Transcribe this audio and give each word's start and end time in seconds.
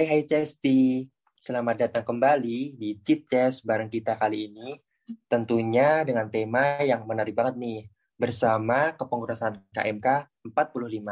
Hai 0.00 0.08
hai 0.08 0.24
Cesti, 0.24 1.04
selamat 1.44 1.76
datang 1.84 2.08
kembali 2.08 2.72
di 2.72 2.96
Cheat 3.04 3.28
Chess 3.28 3.60
bareng 3.60 3.92
kita 3.92 4.16
kali 4.16 4.48
ini. 4.48 4.80
Tentunya 5.28 6.00
dengan 6.08 6.24
tema 6.32 6.80
yang 6.80 7.04
menarik 7.04 7.36
banget 7.36 7.60
nih, 7.60 7.80
bersama 8.16 8.96
kepengurusan 8.96 9.60
KMK 9.68 10.24
45. 10.56 11.04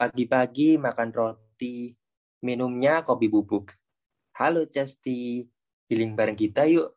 Pagi-pagi 0.00 0.80
makan 0.80 1.12
roti, 1.12 1.92
minumnya 2.40 3.04
kopi 3.04 3.28
bubuk. 3.28 3.76
Halo 4.32 4.64
Cesti, 4.64 5.44
healing 5.92 6.16
bareng 6.16 6.40
kita 6.40 6.64
yuk. 6.72 6.96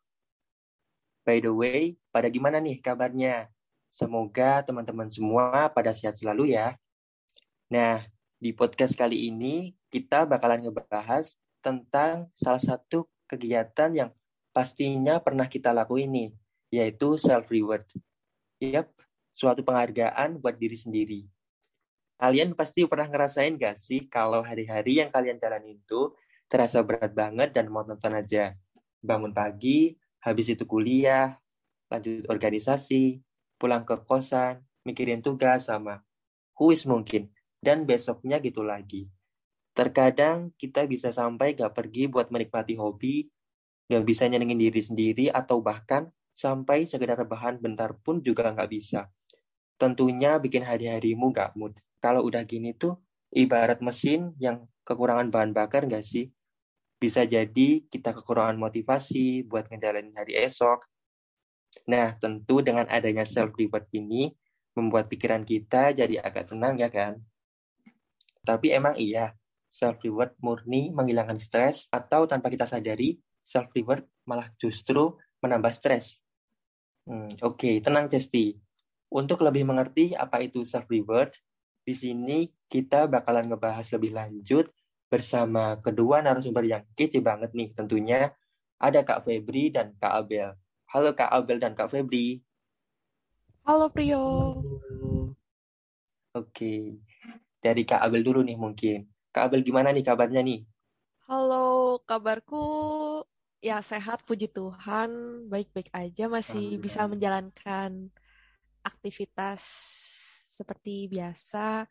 By 1.20 1.44
the 1.44 1.52
way, 1.52 2.00
pada 2.16 2.32
gimana 2.32 2.64
nih 2.64 2.80
kabarnya? 2.80 3.52
Semoga 3.92 4.64
teman-teman 4.64 5.12
semua 5.12 5.68
pada 5.68 5.92
sehat 5.92 6.16
selalu 6.16 6.56
ya. 6.56 6.80
Nah, 7.68 8.08
di 8.40 8.56
podcast 8.56 8.96
kali 8.96 9.28
ini 9.28 9.76
kita 9.94 10.26
bakalan 10.26 10.66
ngebahas 10.66 11.38
tentang 11.62 12.26
salah 12.34 12.58
satu 12.58 13.06
kegiatan 13.30 13.94
yang 13.94 14.10
pastinya 14.50 15.22
pernah 15.22 15.46
kita 15.46 15.70
lakuin 15.70 16.10
nih, 16.10 16.30
yaitu 16.74 17.14
self-reward. 17.14 17.86
Yap, 18.58 18.90
suatu 19.30 19.62
penghargaan 19.62 20.42
buat 20.42 20.58
diri 20.58 20.74
sendiri. 20.74 21.20
Kalian 22.18 22.58
pasti 22.58 22.82
pernah 22.90 23.06
ngerasain 23.06 23.54
gak 23.54 23.78
sih 23.78 24.10
kalau 24.10 24.42
hari-hari 24.42 24.98
yang 24.98 25.14
kalian 25.14 25.38
jalanin 25.38 25.78
itu 25.78 26.10
terasa 26.50 26.82
berat 26.82 27.14
banget 27.14 27.54
dan 27.54 27.70
mau 27.70 27.86
nonton 27.86 28.18
aja. 28.18 28.50
Bangun 28.98 29.30
pagi, 29.30 29.94
habis 30.26 30.50
itu 30.50 30.66
kuliah, 30.66 31.38
lanjut 31.86 32.26
organisasi, 32.26 33.22
pulang 33.62 33.86
ke 33.86 33.94
kosan, 34.02 34.58
mikirin 34.82 35.22
tugas 35.22 35.70
sama 35.70 36.02
kuis 36.54 36.82
mungkin 36.82 37.30
dan 37.62 37.86
besoknya 37.86 38.42
gitu 38.42 38.62
lagi. 38.62 39.10
Terkadang 39.74 40.54
kita 40.54 40.86
bisa 40.86 41.10
sampai 41.10 41.58
gak 41.58 41.74
pergi 41.74 42.06
buat 42.06 42.30
menikmati 42.30 42.78
hobi, 42.78 43.26
gak 43.90 44.06
bisa 44.06 44.30
nyenengin 44.30 44.62
diri 44.62 44.78
sendiri, 44.78 45.26
atau 45.34 45.58
bahkan 45.58 46.14
sampai 46.30 46.86
sekedar 46.86 47.18
rebahan 47.18 47.58
bentar 47.58 47.90
pun 47.98 48.22
juga 48.22 48.54
gak 48.54 48.70
bisa. 48.70 49.10
Tentunya 49.74 50.38
bikin 50.38 50.62
hari-harimu 50.62 51.34
gak 51.34 51.58
mood. 51.58 51.74
Kalau 51.98 52.22
udah 52.22 52.46
gini 52.46 52.70
tuh, 52.78 53.02
ibarat 53.34 53.82
mesin 53.82 54.38
yang 54.38 54.62
kekurangan 54.86 55.34
bahan 55.34 55.50
bakar 55.50 55.90
gak 55.90 56.06
sih? 56.06 56.30
Bisa 57.02 57.26
jadi 57.26 57.82
kita 57.90 58.14
kekurangan 58.14 58.54
motivasi 58.54 59.42
buat 59.42 59.66
ngejalanin 59.66 60.14
hari 60.14 60.38
esok. 60.38 60.86
Nah, 61.90 62.14
tentu 62.22 62.62
dengan 62.62 62.86
adanya 62.86 63.26
self-reward 63.26 63.90
ini, 63.90 64.30
membuat 64.78 65.10
pikiran 65.10 65.42
kita 65.42 65.90
jadi 65.90 66.22
agak 66.22 66.54
tenang 66.54 66.78
ya 66.78 66.86
kan? 66.86 67.18
Tapi 68.46 68.70
emang 68.70 68.94
iya, 68.94 69.34
self-reward 69.74 70.38
murni 70.38 70.94
menghilangkan 70.94 71.42
stres 71.42 71.90
atau 71.90 72.30
tanpa 72.30 72.46
kita 72.46 72.62
sadari, 72.62 73.18
self-reward 73.42 74.06
malah 74.30 74.46
justru 74.54 75.18
menambah 75.42 75.74
stres. 75.74 76.22
Hmm, 77.10 77.26
Oke, 77.42 77.58
okay. 77.58 77.74
tenang 77.82 78.06
Cesti. 78.06 78.54
Untuk 79.10 79.42
lebih 79.42 79.66
mengerti 79.66 80.14
apa 80.14 80.38
itu 80.46 80.62
self-reward, 80.62 81.34
di 81.82 81.92
sini 81.92 82.46
kita 82.70 83.10
bakalan 83.10 83.50
ngebahas 83.50 83.90
lebih 83.98 84.14
lanjut 84.14 84.70
bersama 85.10 85.76
kedua 85.82 86.22
narasumber 86.22 86.64
yang 86.64 86.86
kece 86.94 87.18
banget 87.18 87.50
nih 87.52 87.74
tentunya. 87.74 88.30
Ada 88.78 89.02
Kak 89.02 89.26
Febri 89.26 89.74
dan 89.74 89.94
Kak 89.98 90.24
Abel. 90.24 90.54
Halo 90.90 91.14
Kak 91.14 91.30
Abel 91.30 91.58
dan 91.58 91.74
Kak 91.76 91.90
Febri. 91.90 92.42
Halo 93.66 93.90
Prio. 93.90 94.22
Oke. 96.34 96.50
Okay 96.50 96.80
dari 97.64 97.88
Kak 97.88 98.04
Abel 98.04 98.20
dulu 98.20 98.44
nih 98.44 98.60
mungkin. 98.60 99.08
Kak 99.34 99.50
Abel 99.50 99.66
gimana 99.66 99.90
nih 99.90 100.06
kabarnya 100.06 100.46
nih? 100.46 100.62
Halo, 101.26 101.98
kabarku 102.06 102.62
ya 103.58 103.82
sehat 103.82 104.22
puji 104.22 104.46
Tuhan, 104.46 105.10
baik-baik 105.50 105.90
aja 105.90 106.30
masih 106.30 106.78
bisa 106.78 107.02
menjalankan 107.10 108.14
aktivitas 108.86 109.58
seperti 110.54 111.10
biasa. 111.10 111.90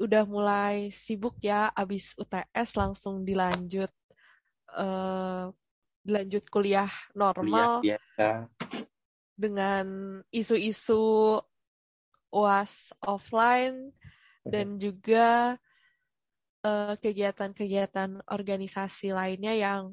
Udah 0.00 0.24
mulai 0.24 0.88
sibuk 0.88 1.36
ya, 1.44 1.68
abis 1.76 2.16
UTS 2.16 2.80
langsung 2.80 3.28
dilanjut 3.28 3.92
uh, 4.72 5.52
dilanjut 6.00 6.48
kuliah 6.48 6.88
normal 7.12 7.84
kuliah 7.84 8.00
biasa. 8.00 8.28
dengan 9.36 9.84
isu-isu 10.32 11.36
UAS 12.32 12.96
offline 13.04 13.92
dan 14.48 14.80
juga 14.80 15.60
kegiatan 16.64 17.52
kegiatan-kegiatan 17.52 18.24
organisasi 18.24 19.12
lainnya 19.12 19.52
yang 19.52 19.92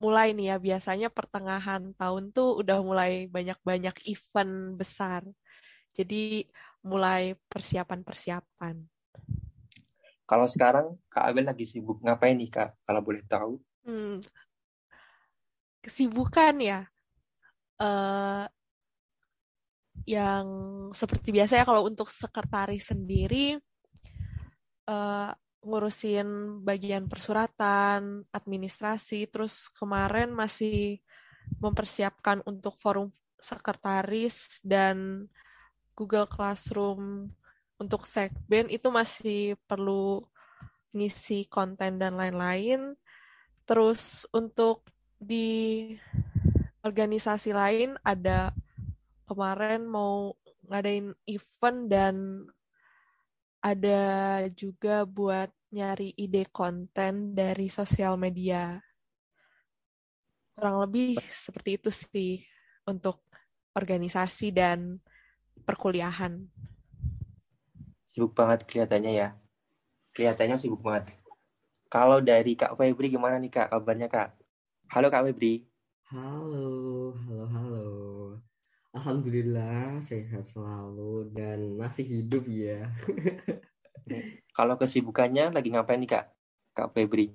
mulai 0.00 0.32
nih 0.32 0.50
ya 0.50 0.56
biasanya 0.58 1.08
pertengahan 1.12 1.92
tahun 1.94 2.32
tuh 2.32 2.58
udah 2.64 2.80
mulai 2.80 3.28
banyak-banyak 3.28 3.94
event 4.08 4.74
besar. 4.74 5.22
Jadi 5.92 6.48
mulai 6.82 7.36
persiapan-persiapan. 7.52 8.82
Kalau 10.24 10.46
sekarang 10.48 10.96
Kak 11.12 11.28
Abel 11.28 11.44
lagi 11.44 11.68
sibuk 11.68 12.00
ngapain 12.00 12.34
nih 12.34 12.48
Kak? 12.48 12.82
Kalau 12.88 13.04
boleh 13.04 13.22
tahu. 13.28 13.60
Hmm. 13.84 14.24
Kesibukan 15.84 16.56
ya. 16.58 16.80
Uh, 17.76 18.48
yang 20.08 20.46
seperti 20.96 21.30
biasa 21.30 21.62
ya 21.62 21.64
kalau 21.68 21.86
untuk 21.86 22.10
sekretaris 22.10 22.90
sendiri 22.90 23.60
uh, 24.90 25.30
ngurusin 25.62 26.60
bagian 26.66 27.06
persuratan, 27.06 28.26
administrasi, 28.34 29.30
terus 29.30 29.70
kemarin 29.70 30.34
masih 30.34 30.98
mempersiapkan 31.62 32.42
untuk 32.46 32.74
forum 32.78 33.14
sekretaris 33.38 34.62
dan 34.62 35.26
Google 35.94 36.26
Classroom 36.26 37.30
untuk 37.78 38.06
Sekben 38.06 38.70
itu 38.70 38.90
masih 38.90 39.58
perlu 39.66 40.22
ngisi 40.94 41.46
konten 41.50 41.98
dan 41.98 42.14
lain-lain. 42.14 42.94
Terus 43.66 44.26
untuk 44.30 44.86
di 45.18 45.90
organisasi 46.82 47.54
lain 47.54 47.94
ada 48.02 48.50
kemarin 49.26 49.86
mau 49.86 50.34
ngadain 50.66 51.14
event 51.26 51.80
dan 51.90 52.14
ada 53.62 54.02
juga 54.58 55.06
buat 55.06 55.46
nyari 55.70 56.12
ide 56.18 56.50
konten 56.50 57.32
dari 57.32 57.70
sosial 57.70 58.18
media. 58.18 58.82
Kurang 60.52 60.82
lebih 60.82 61.16
seperti 61.30 61.78
itu 61.78 61.88
sih 61.94 62.42
untuk 62.84 63.22
organisasi 63.72 64.50
dan 64.52 64.98
perkuliahan. 65.62 66.44
Sibuk 68.12 68.36
banget 68.36 68.66
kelihatannya 68.68 69.12
ya. 69.14 69.28
Kelihatannya 70.12 70.60
sibuk 70.60 70.84
banget. 70.84 71.14
Kalau 71.88 72.20
dari 72.20 72.52
Kak 72.58 72.76
Febri 72.76 73.08
gimana 73.08 73.40
nih 73.40 73.48
Kak 73.48 73.72
kabarnya 73.72 74.10
Kak? 74.10 74.36
Halo 74.92 75.08
Kak 75.08 75.24
Febri. 75.30 75.64
Halo, 76.12 77.14
halo, 77.16 77.44
halo. 77.48 78.51
Alhamdulillah 78.92 80.04
sehat 80.04 80.52
selalu 80.52 81.32
dan 81.32 81.80
masih 81.80 82.04
hidup 82.04 82.44
ya. 82.44 82.92
Kalau 84.56 84.76
kesibukannya 84.76 85.48
lagi 85.48 85.72
ngapain 85.72 85.96
nih 85.96 86.12
Kak? 86.12 86.24
Kak 86.76 86.92
Febri. 86.92 87.32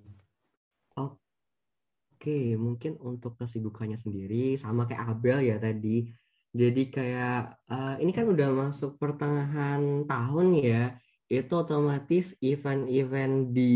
Oke, 0.94 2.54
mungkin 2.58 3.02
untuk 3.02 3.42
kesibukannya 3.42 3.98
sendiri 3.98 4.54
sama 4.62 4.86
kayak 4.86 5.18
Abel 5.18 5.50
ya 5.50 5.58
tadi. 5.58 6.06
Jadi 6.54 6.94
kayak 6.94 7.58
uh, 7.70 7.96
ini 8.02 8.14
kan 8.14 8.30
udah 8.30 8.50
masuk 8.54 9.02
pertengahan 9.02 10.06
tahun 10.06 10.48
ya. 10.62 10.84
Itu 11.26 11.66
otomatis 11.66 12.38
event-event 12.38 13.50
di 13.50 13.76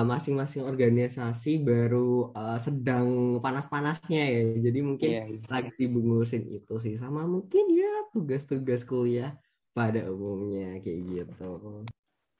masing-masing 0.00 0.64
uh, 0.64 0.72
organisasi 0.72 1.60
baru 1.60 2.32
uh, 2.32 2.56
sedang 2.56 3.36
panas-panasnya 3.44 4.24
ya. 4.24 4.42
Jadi 4.64 4.78
mungkin 4.80 5.08
yeah, 5.12 5.28
yeah. 5.28 5.52
lagi 5.52 5.68
sibuk 5.68 6.00
ngurusin 6.00 6.48
itu 6.48 6.80
sih. 6.80 6.96
Sama 6.96 7.28
mungkin 7.28 7.68
ya 7.68 8.08
tugas-tugas 8.08 8.88
kuliah 8.88 9.36
pada 9.76 10.08
umumnya 10.08 10.80
kayak 10.80 11.00
gitu. 11.04 11.84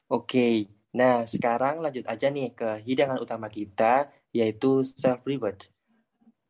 Oke, 0.08 0.72
nah 0.96 1.28
sekarang 1.28 1.84
lanjut 1.84 2.08
aja 2.08 2.32
nih 2.32 2.56
ke 2.56 2.80
hidangan 2.88 3.20
utama 3.20 3.52
kita 3.52 4.08
yaitu 4.32 4.84
self 4.88 5.20
reward. 5.28 5.68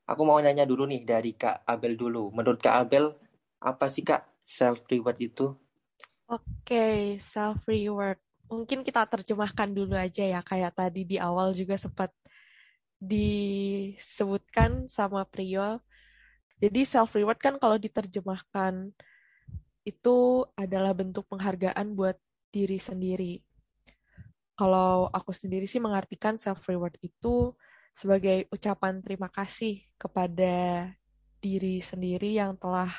Aku 0.07 0.23
mau 0.23 0.39
nanya 0.39 0.63
dulu 0.63 0.87
nih 0.87 1.03
dari 1.03 1.35
Kak 1.35 1.67
Abel 1.67 1.99
dulu. 1.99 2.31
Menurut 2.31 2.63
Kak 2.63 2.79
Abel 2.79 3.15
apa 3.59 3.91
sih 3.91 4.07
Kak 4.07 4.23
self 4.47 4.87
reward 4.87 5.19
itu? 5.19 5.51
Oke, 6.31 7.19
self 7.19 7.67
reward 7.67 8.19
mungkin 8.53 8.85
kita 8.87 9.09
terjemahkan 9.09 9.73
dulu 9.73 9.97
aja 9.97 10.23
ya 10.25 10.41
kayak 10.45 10.77
tadi 10.77 11.03
di 11.09 11.17
awal 11.17 11.57
juga 11.57 11.75
sempat 11.81 12.13
disebutkan 13.03 14.87
sama 14.87 15.27
Prio. 15.27 15.81
Jadi 16.63 16.87
self 16.87 17.17
reward 17.19 17.41
kan 17.43 17.59
kalau 17.59 17.75
diterjemahkan 17.81 18.95
itu 19.83 20.47
adalah 20.55 20.95
bentuk 20.95 21.27
penghargaan 21.27 21.99
buat 21.99 22.15
diri 22.55 22.79
sendiri. 22.79 23.43
kalau 24.53 25.09
aku 25.11 25.33
sendiri 25.35 25.67
sih 25.67 25.81
mengartikan 25.83 26.37
self 26.39 26.63
reward 26.69 26.95
itu 27.03 27.57
sebagai 27.91 28.47
ucapan 28.53 29.03
terima 29.03 29.27
kasih 29.33 29.83
kepada 29.99 30.87
diri 31.43 31.83
sendiri 31.83 32.37
yang 32.39 32.55
telah 32.55 32.93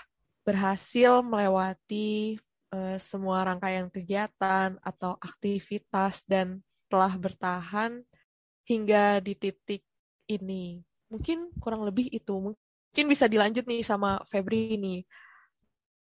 berhasil 0.43 1.23
melewati 1.23 2.35
uh, 2.73 2.97
semua 2.97 3.45
rangkaian 3.45 3.87
kegiatan 3.93 4.81
atau 4.81 5.15
aktivitas 5.21 6.25
dan 6.25 6.65
telah 6.89 7.13
bertahan 7.13 8.01
hingga 8.65 9.21
di 9.21 9.37
titik 9.37 9.85
ini. 10.25 10.81
Mungkin 11.13 11.53
kurang 11.61 11.85
lebih 11.85 12.09
itu. 12.09 12.33
Mungkin 12.33 13.05
bisa 13.05 13.29
dilanjut 13.29 13.69
nih 13.69 13.85
sama 13.85 14.21
Febri 14.25 14.73
ini. 14.73 15.05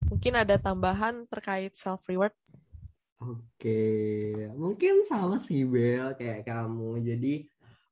Mungkin 0.05 0.37
ada 0.37 0.61
tambahan 0.61 1.25
terkait 1.26 1.75
self 1.75 2.05
reward. 2.06 2.32
Oke, 3.19 3.82
mungkin 4.55 5.03
sama 5.03 5.43
sih 5.43 5.67
Bel 5.67 6.15
kayak 6.15 6.47
kamu. 6.47 7.03
Jadi 7.03 7.35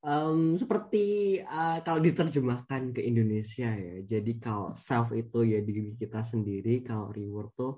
um, 0.06 0.54
seperti 0.54 1.38
uh, 1.42 1.82
kalau 1.82 1.98
diterjemahkan 1.98 2.94
ke 2.94 3.02
Indonesia 3.02 3.74
ya. 3.74 4.06
Jadi 4.06 4.38
kalau 4.38 4.70
self 4.78 5.10
itu 5.10 5.42
ya 5.42 5.58
diri 5.66 5.98
kita 5.98 6.22
sendiri, 6.22 6.86
kalau 6.86 7.10
reward 7.10 7.50
tuh 7.58 7.74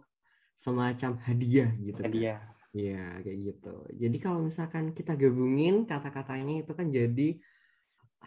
semacam 0.59 1.17
hadiah 1.23 1.71
gitu. 1.79 2.01
Kan. 2.03 2.11
Hadiah. 2.11 2.41
Iya, 2.77 3.25
kayak 3.25 3.39
gitu. 3.49 3.75
Jadi 3.97 4.17
kalau 4.21 4.39
misalkan 4.45 4.93
kita 4.93 5.17
gabungin 5.17 5.89
kata-katanya 5.89 6.63
itu 6.63 6.73
kan 6.77 6.93
jadi 6.93 7.29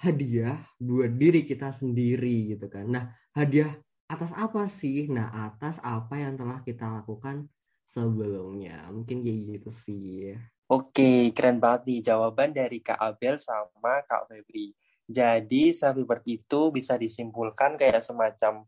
hadiah 0.02 0.58
buat 0.82 1.12
diri 1.14 1.46
kita 1.46 1.70
sendiri 1.70 2.58
gitu 2.58 2.66
kan. 2.72 2.90
Nah, 2.90 3.06
hadiah 3.38 3.78
atas 4.10 4.34
apa 4.34 4.66
sih? 4.66 5.08
Nah, 5.08 5.30
atas 5.30 5.78
apa 5.86 6.18
yang 6.18 6.36
telah 6.36 6.60
kita 6.66 6.90
lakukan 6.90 7.48
sebelumnya. 7.86 8.90
Mungkin 8.90 9.22
kayak 9.22 9.40
gitu 9.60 9.70
sih. 9.86 10.36
Oke, 10.72 11.36
keren 11.36 11.60
banget 11.60 11.82
nih 11.88 12.00
jawaban 12.12 12.56
dari 12.56 12.80
Kak 12.80 12.98
Abel 12.98 13.36
sama 13.38 14.02
Kak 14.08 14.32
Febri. 14.32 14.72
Jadi, 15.12 15.76
reward 15.76 16.24
itu 16.24 16.72
bisa 16.72 16.96
disimpulkan 16.96 17.76
kayak 17.76 18.00
semacam 18.00 18.64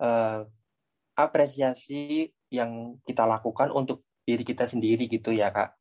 uh, 0.00 0.48
apresiasi 1.12 2.32
yang 2.50 2.98
kita 3.06 3.24
lakukan 3.24 3.70
untuk 3.70 4.02
diri 4.26 4.42
kita 4.42 4.66
sendiri 4.66 5.06
gitu 5.06 5.30
ya, 5.30 5.54
Kak. 5.54 5.74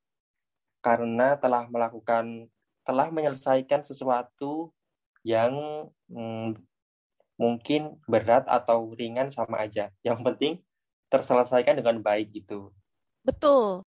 Karena 0.80 1.36
telah 1.36 1.68
melakukan, 1.68 2.48
telah 2.88 3.12
menyelesaikan 3.12 3.83
sesuatu 3.83 4.71
yang 5.27 5.51
hmm, 6.07 6.56
mungkin 7.36 8.00
berat 8.07 8.48
atau 8.48 8.95
ringan 8.95 9.33
sama 9.33 9.68
aja. 9.68 9.92
Yang 10.06 10.19
penting 10.24 10.54
terselesaikan 11.10 11.81
dengan 11.81 12.00
baik 12.00 12.31
gitu. 12.31 12.72
Betul. 13.25 13.83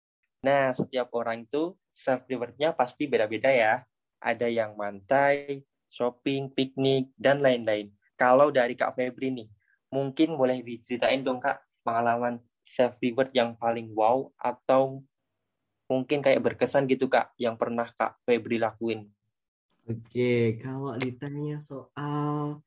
Nah, 0.44 0.70
setiap 0.76 1.10
orang 1.16 1.42
itu 1.48 1.74
self 1.90 2.22
rewardnya 2.30 2.76
pasti 2.76 3.08
beda-beda 3.10 3.50
ya. 3.50 3.82
Ada 4.22 4.46
yang 4.46 4.78
mantai, 4.78 5.64
shopping, 5.90 6.52
piknik, 6.52 7.10
dan 7.16 7.40
lain-lain. 7.42 7.90
Kalau 8.14 8.52
dari 8.52 8.78
Kak 8.78 8.94
Febri 8.94 9.32
nih, 9.32 9.48
mungkin 9.90 10.36
boleh 10.36 10.60
diceritain 10.62 11.24
dong 11.24 11.40
Kak 11.42 11.60
pengalaman 11.86 12.42
self 12.66 12.98
reward 12.98 13.30
yang 13.30 13.54
paling 13.54 13.94
wow 13.94 14.26
atau 14.34 15.06
mungkin 15.86 16.18
kayak 16.18 16.42
berkesan 16.42 16.90
gitu 16.90 17.06
Kak 17.06 17.30
yang 17.38 17.54
pernah 17.54 17.86
Kak 17.86 18.18
Febri 18.26 18.58
lakuin. 18.58 19.06
Oke, 19.86 20.58
kalau 20.58 20.98
ditanya 20.98 21.62
soal 21.62 22.58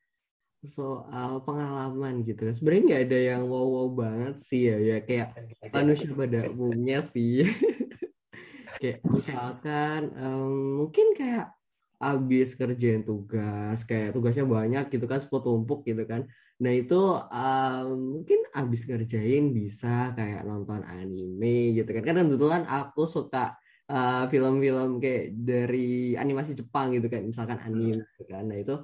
soal 0.59 1.39
pengalaman 1.47 2.19
gitu 2.27 2.51
sebenarnya 2.51 2.83
nggak 2.83 3.03
ada 3.07 3.19
yang 3.31 3.43
wow 3.47 3.63
wow 3.63 3.87
banget 3.95 4.35
sih 4.43 4.67
ya 4.67 4.75
ya 4.75 4.97
kayak 5.03 5.35
manusia 5.71 6.11
pada 6.15 6.47
umumnya 6.47 7.03
sih. 7.11 7.43
Kayak 8.79 9.03
misalkan 9.03 10.13
um, 10.15 10.85
mungkin 10.85 11.11
kayak 11.17 11.51
abis 11.99 12.55
kerjain 12.55 13.03
tugas 13.03 13.83
kayak 13.83 14.15
tugasnya 14.15 14.47
banyak 14.47 14.87
gitu 14.87 15.03
kan 15.03 15.19
sepuluh 15.19 15.43
tumpuk 15.43 15.83
gitu 15.83 16.07
kan 16.07 16.23
nah 16.59 16.73
itu 16.75 16.99
um, 17.31 18.19
mungkin 18.19 18.39
abis 18.51 18.83
kerjain 18.83 19.55
bisa 19.55 20.11
kayak 20.11 20.43
nonton 20.43 20.83
anime 20.83 21.71
gitu 21.71 21.87
kan 21.87 22.03
karena 22.03 22.27
kebetulan 22.27 22.63
aku 22.67 23.07
suka 23.07 23.55
uh, 23.87 24.27
film-film 24.27 24.97
uh, 24.97 24.99
kayak 24.99 25.39
dari 25.39 26.19
animasi 26.19 26.59
Jepang 26.59 26.91
gitu 26.91 27.07
kan 27.07 27.23
misalkan 27.23 27.63
anime 27.63 28.03
gitu 28.03 28.23
kan 28.27 28.43
nah 28.43 28.59
itu 28.59 28.75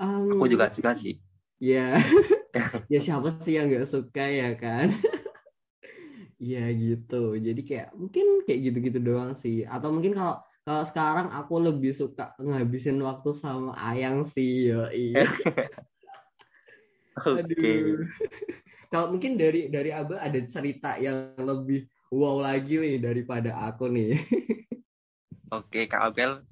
Um, 0.00 0.32
aku 0.34 0.48
juga 0.48 0.72
suka 0.72 0.96
sih. 0.96 1.20
Ya, 1.62 1.94
ya 2.92 2.98
siapa 2.98 3.28
sih 3.38 3.54
yang 3.54 3.68
nggak 3.70 3.86
suka 3.86 4.24
ya 4.24 4.50
kan? 4.56 4.90
ya 6.52 6.66
gitu. 6.74 7.36
Jadi 7.38 7.60
kayak 7.62 7.94
mungkin 7.94 8.42
kayak 8.48 8.60
gitu-gitu 8.72 8.98
doang 8.98 9.36
sih. 9.36 9.62
Atau 9.68 9.92
mungkin 9.92 10.16
kalau 10.16 10.42
kalau 10.62 10.84
sekarang 10.86 11.28
aku 11.30 11.54
lebih 11.58 11.92
suka 11.94 12.34
ngabisin 12.38 12.98
waktu 13.04 13.30
sama 13.36 13.76
Ayang 13.78 14.26
sih. 14.26 14.74
Yo, 14.74 14.88
iya. 14.90 15.22
Aduh. 17.20 18.08
Kalau 18.92 19.06
mungkin 19.12 19.40
dari 19.40 19.72
dari 19.72 19.88
Abel 19.88 20.20
ada 20.20 20.40
cerita 20.48 21.00
yang 21.00 21.32
lebih 21.40 21.88
wow 22.12 22.44
lagi 22.44 22.76
nih 22.76 23.00
daripada 23.00 23.56
aku 23.68 23.88
nih. 23.88 24.20
Oke, 25.52 25.88
Kak 25.88 26.12
Abel 26.12 26.44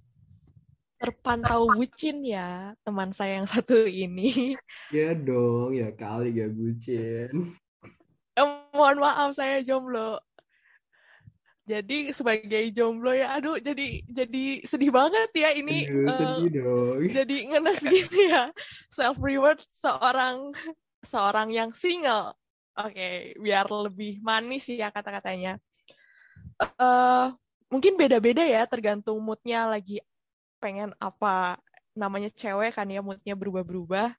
terpantau 1.00 1.72
bucin 1.72 2.20
ya 2.20 2.76
teman 2.84 3.08
saya 3.16 3.40
yang 3.40 3.48
satu 3.48 3.88
ini. 3.88 4.52
Ya 4.92 5.16
dong, 5.16 5.72
ya 5.72 5.88
kali 5.96 6.36
gak 6.36 6.52
bucin. 6.52 7.56
Eh, 8.36 8.44
mohon 8.76 9.00
maaf 9.00 9.32
saya 9.32 9.64
jomblo. 9.64 10.20
Jadi 11.70 12.10
sebagai 12.10 12.64
jomblo 12.74 13.14
ya, 13.14 13.38
aduh 13.38 13.62
jadi 13.62 14.02
jadi 14.10 14.66
sedih 14.66 14.90
banget 14.90 15.30
ya 15.30 15.54
ini. 15.54 15.86
Aduh, 15.86 16.10
uh, 16.10 16.18
sedih 16.18 16.50
dong. 16.58 16.98
Jadi 17.22 17.36
ngenes 17.46 17.80
gini 17.86 18.22
ya. 18.26 18.50
Self 18.90 19.22
reward 19.22 19.62
seorang 19.70 20.50
seorang 21.06 21.54
yang 21.54 21.70
single. 21.78 22.34
Oke, 22.74 22.98
okay, 22.98 23.14
biar 23.38 23.70
lebih 23.70 24.18
manis 24.18 24.66
ya 24.66 24.90
kata-katanya. 24.90 25.62
Uh, 26.58 27.30
mungkin 27.70 27.94
beda-beda 27.94 28.42
ya 28.42 28.66
tergantung 28.66 29.22
moodnya 29.22 29.70
lagi 29.70 30.02
pengen 30.58 30.90
apa 30.98 31.56
namanya 31.94 32.28
cewek 32.34 32.74
kan 32.74 32.90
ya 32.90 33.00
moodnya 33.00 33.32
berubah-berubah 33.38 34.12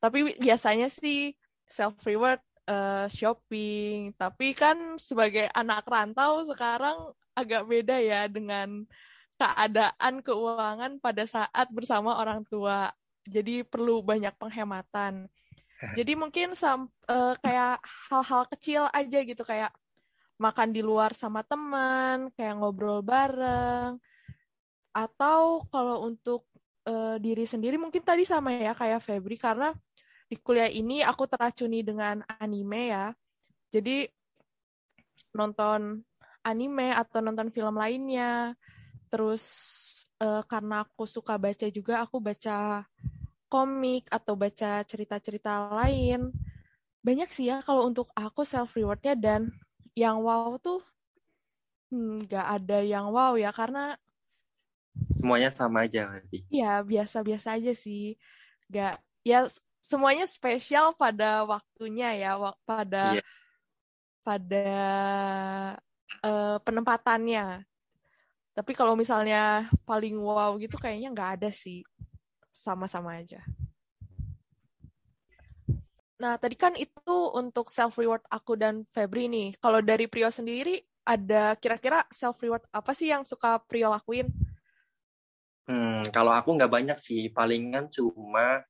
tapi 0.00 0.36
biasanya 0.40 0.88
sih 0.88 1.36
self 1.68 1.94
reward 2.02 2.40
uh, 2.66 3.06
shopping. 3.08 4.12
Tapi 4.14 4.52
kan 4.52 4.98
sebagai 5.00 5.48
anak 5.54 5.86
rantau 5.86 6.44
sekarang 6.46 7.14
agak 7.32 7.62
beda 7.64 7.96
ya 8.02 8.26
dengan 8.26 8.84
keadaan 9.36 10.24
keuangan 10.24 10.98
pada 11.00 11.24
saat 11.24 11.66
bersama 11.72 12.18
orang 12.18 12.42
tua. 12.46 12.92
Jadi 13.26 13.66
perlu 13.66 14.02
banyak 14.02 14.34
penghematan. 14.38 15.26
Jadi 15.76 16.16
mungkin 16.16 16.56
sam, 16.56 16.88
uh, 17.04 17.36
kayak 17.44 17.84
hal-hal 18.08 18.48
kecil 18.48 18.82
aja 18.96 19.18
gitu 19.20 19.44
kayak 19.44 19.68
makan 20.40 20.72
di 20.72 20.80
luar 20.80 21.12
sama 21.12 21.44
teman 21.44 22.32
kayak 22.32 22.56
ngobrol 22.56 23.04
bareng. 23.04 24.00
Atau 24.96 25.68
kalau 25.68 26.08
untuk 26.08 26.48
uh, 26.88 27.20
diri 27.20 27.44
sendiri 27.44 27.76
mungkin 27.76 28.00
tadi 28.00 28.24
sama 28.24 28.56
ya 28.56 28.72
kayak 28.72 29.04
Febri 29.04 29.36
karena 29.36 29.76
di 30.26 30.36
kuliah 30.42 30.70
ini 30.70 31.02
aku 31.06 31.26
teracuni 31.30 31.86
dengan 31.86 32.22
anime 32.38 32.82
ya. 32.90 33.06
Jadi 33.70 34.06
nonton 35.34 36.02
anime 36.42 36.94
atau 36.94 37.22
nonton 37.22 37.50
film 37.54 37.78
lainnya. 37.78 38.54
Terus 39.06 39.44
uh, 40.18 40.42
karena 40.46 40.82
aku 40.82 41.06
suka 41.06 41.38
baca 41.38 41.66
juga, 41.70 42.02
aku 42.02 42.18
baca 42.18 42.82
komik 43.46 44.10
atau 44.10 44.34
baca 44.34 44.82
cerita-cerita 44.82 45.70
lain. 45.70 46.34
Banyak 47.06 47.30
sih 47.30 47.46
ya 47.46 47.62
kalau 47.62 47.86
untuk 47.86 48.10
aku 48.18 48.42
self 48.42 48.74
rewardnya 48.74 49.14
dan 49.14 49.54
yang 49.94 50.20
wow 50.26 50.58
tuh 50.58 50.82
nggak 51.86 52.46
hmm, 52.46 52.56
ada 52.58 52.78
yang 52.82 53.14
wow 53.14 53.38
ya 53.38 53.54
karena 53.54 53.94
semuanya 55.16 55.50
sama 55.54 55.86
aja 55.86 56.06
berarti 56.10 56.42
ya 56.50 56.82
biasa-biasa 56.82 57.58
aja 57.58 57.72
sih 57.72 58.18
gak 58.70 58.98
ya 59.22 59.46
semuanya 59.86 60.26
spesial 60.26 60.90
pada 60.98 61.46
waktunya 61.46 62.10
ya 62.18 62.34
pada 62.66 63.22
yeah. 63.22 63.26
pada 64.26 64.70
uh, 66.26 66.58
penempatannya 66.66 67.62
tapi 68.50 68.72
kalau 68.74 68.98
misalnya 68.98 69.70
paling 69.86 70.18
wow 70.18 70.58
gitu 70.58 70.74
kayaknya 70.74 71.14
nggak 71.14 71.30
ada 71.38 71.50
sih 71.54 71.86
sama-sama 72.50 73.22
aja 73.22 73.38
Nah, 76.16 76.40
tadi 76.40 76.56
kan 76.56 76.72
itu 76.80 77.16
untuk 77.36 77.68
self 77.68 78.00
reward 78.00 78.24
aku 78.32 78.56
dan 78.56 78.88
Febri 78.96 79.28
nih. 79.28 79.52
Kalau 79.60 79.84
dari 79.84 80.08
Prio 80.08 80.32
sendiri, 80.32 80.80
ada 81.04 81.52
kira-kira 81.60 82.08
self 82.08 82.40
reward 82.40 82.64
apa 82.72 82.96
sih 82.96 83.12
yang 83.12 83.20
suka 83.20 83.60
Prio 83.60 83.92
lakuin? 83.92 84.32
Hmm, 85.68 86.08
kalau 86.16 86.32
aku 86.32 86.56
nggak 86.56 86.72
banyak 86.72 86.98
sih, 87.04 87.28
palingan 87.28 87.92
cuma 87.92 88.64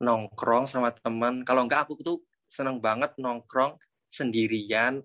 nongkrong 0.00 0.64
sama 0.66 0.90
teman. 0.96 1.44
Kalau 1.44 1.64
nggak 1.68 1.86
aku 1.88 2.00
tuh 2.00 2.18
seneng 2.50 2.80
banget 2.80 3.14
nongkrong 3.20 3.78
sendirian 4.10 5.00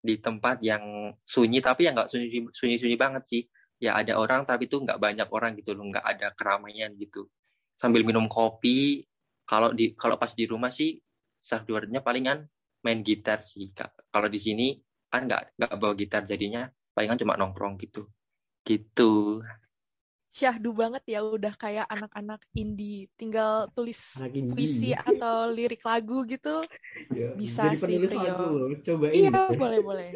di 0.00 0.16
tempat 0.16 0.64
yang 0.64 1.12
sunyi, 1.22 1.60
tapi 1.60 1.86
yang 1.86 1.94
nggak 1.94 2.10
sunyi-sunyi 2.56 2.96
banget 2.96 3.24
sih. 3.28 3.44
ya 3.80 3.96
ada 3.96 4.20
orang 4.20 4.44
tapi 4.44 4.68
itu 4.68 4.76
nggak 4.76 5.00
banyak 5.00 5.28
orang 5.32 5.56
gitu 5.56 5.72
loh 5.72 5.88
nggak 5.88 6.04
ada 6.04 6.36
keramaian 6.36 6.92
gitu 7.00 7.32
sambil 7.80 8.04
minum 8.04 8.28
kopi 8.28 9.08
kalau 9.48 9.72
di 9.72 9.96
kalau 9.96 10.20
pas 10.20 10.36
di 10.36 10.44
rumah 10.44 10.68
sih 10.68 11.00
rewardnya 11.48 12.04
palingan 12.04 12.44
main 12.84 13.00
gitar 13.00 13.40
sih 13.40 13.72
kalau 14.12 14.28
di 14.28 14.36
sini 14.36 14.76
kan 15.08 15.24
nggak 15.24 15.56
nggak 15.56 15.72
bawa 15.80 15.96
gitar 15.96 16.28
jadinya 16.28 16.68
palingan 16.92 17.16
cuma 17.16 17.40
nongkrong 17.40 17.80
gitu 17.80 18.04
gitu 18.68 19.40
syahdu 20.30 20.70
banget 20.70 21.02
ya 21.10 21.20
udah 21.26 21.54
kayak 21.58 21.86
anak-anak 21.90 22.38
indie 22.54 23.10
tinggal 23.18 23.66
tulis 23.74 24.14
Anak 24.14 24.30
indie. 24.38 24.54
puisi 24.54 24.90
atau 24.94 25.50
lirik 25.50 25.82
lagu 25.82 26.22
gitu 26.24 26.62
Ya, 27.10 27.34
Bisa 27.34 27.74
jadi 27.74 27.78
sih, 27.82 28.06
Prio. 28.06 28.22
lagu 28.30 28.44
loh. 28.54 28.68
Cobain 28.78 29.10
iya 29.14 29.30
deh. 29.30 29.58
boleh 29.58 29.80
boleh 29.82 30.08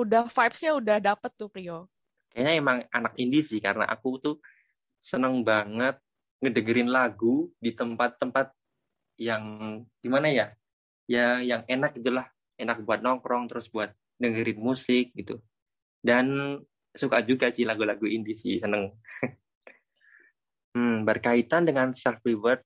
udah 0.00 0.24
vibes-nya 0.32 0.72
udah 0.72 0.96
dapet 0.96 1.30
tuh 1.36 1.48
Prio 1.52 1.84
kayaknya 2.32 2.52
emang 2.56 2.78
anak 2.88 3.12
indie 3.20 3.44
sih 3.44 3.60
karena 3.60 3.84
aku 3.84 4.16
tuh 4.16 4.36
seneng 5.04 5.44
banget 5.44 6.00
ngedengerin 6.40 6.88
lagu 6.88 7.52
di 7.60 7.76
tempat-tempat 7.76 8.56
yang 9.20 9.44
gimana 10.00 10.32
ya 10.32 10.46
ya 11.04 11.44
yang 11.44 11.60
enak 11.68 11.92
gitulah 12.00 12.24
enak 12.56 12.80
buat 12.80 13.04
nongkrong 13.04 13.52
terus 13.52 13.68
buat 13.68 13.92
dengerin 14.16 14.56
musik 14.56 15.12
gitu 15.12 15.36
dan 16.00 16.56
suka 16.96 17.22
juga 17.22 17.50
sih 17.54 17.62
lagu-lagu 17.66 18.04
indie 18.06 18.34
sih 18.34 18.58
seneng 18.58 18.90
hmm, 20.74 21.06
berkaitan 21.06 21.66
dengan 21.66 21.94
self 21.94 22.18
reward 22.26 22.62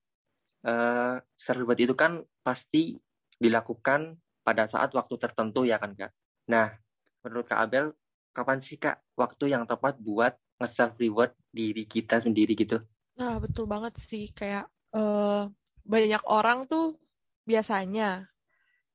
eh 0.65 1.15
self 1.37 1.61
reward 1.61 1.79
itu 1.79 1.93
kan 1.93 2.25
pasti 2.41 2.97
dilakukan 3.37 4.17
pada 4.41 4.65
saat 4.65 4.89
waktu 4.97 5.15
tertentu 5.21 5.65
ya 5.65 5.77
kan 5.77 5.93
kak 5.93 6.11
nah 6.49 6.73
menurut 7.21 7.45
kak 7.45 7.61
Abel 7.61 7.93
kapan 8.33 8.59
sih 8.61 8.81
kak 8.81 8.97
waktu 9.13 9.53
yang 9.53 9.69
tepat 9.69 9.97
buat 10.01 10.33
nge-self 10.57 10.97
reward 10.97 11.31
diri 11.53 11.85
kita 11.85 12.23
sendiri 12.23 12.57
gitu 12.57 12.81
Nah, 13.15 13.39
betul 13.39 13.65
banget 13.67 13.95
sih 13.95 14.31
kayak 14.35 14.67
eh, 14.95 15.43
banyak 15.87 16.23
orang 16.27 16.67
tuh 16.67 16.99
biasanya. 17.47 18.27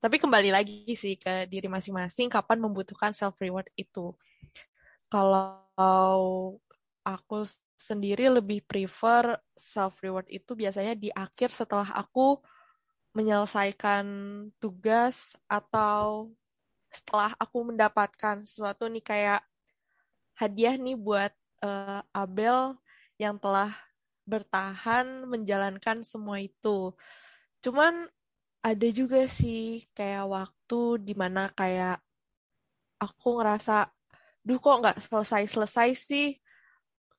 Tapi 0.00 0.16
kembali 0.16 0.50
lagi 0.52 0.96
sih 0.96 1.16
ke 1.20 1.44
diri 1.49 1.68
masing-masing 1.68 2.28
kapan 2.32 2.60
membutuhkan 2.60 3.12
self 3.16 3.37
reward 3.40 3.68
itu. 3.76 4.12
Kalau 5.10 6.56
aku 7.04 7.42
sendiri 7.74 8.30
lebih 8.30 8.62
prefer 8.64 9.40
self 9.56 9.98
reward 10.04 10.28
itu 10.30 10.52
biasanya 10.54 10.94
di 10.94 11.08
akhir 11.10 11.50
setelah 11.50 11.90
aku 11.96 12.38
menyelesaikan 13.16 14.06
tugas 14.62 15.34
atau 15.50 16.30
setelah 16.94 17.34
aku 17.38 17.74
mendapatkan 17.74 18.46
sesuatu 18.46 18.86
nih 18.86 19.02
kayak 19.02 19.42
hadiah 20.38 20.78
nih 20.78 20.94
buat 20.94 21.32
eh, 21.62 22.02
Abel 22.14 22.78
yang 23.18 23.36
telah 23.36 23.74
bertahan 24.24 25.26
menjalankan 25.26 26.06
semua 26.06 26.38
itu. 26.38 26.94
Cuman 27.60 28.06
ada 28.60 28.88
juga 28.92 29.24
sih 29.26 29.88
kayak 29.96 30.28
waktu 30.28 30.80
di 31.02 31.14
mana 31.16 31.50
kayak 31.56 31.98
aku 33.00 33.40
ngerasa, 33.40 33.88
duh 34.40 34.59
kok 34.59 34.78
nggak 34.80 34.99
selesai-selesai 35.04 35.88
sih, 35.97 36.28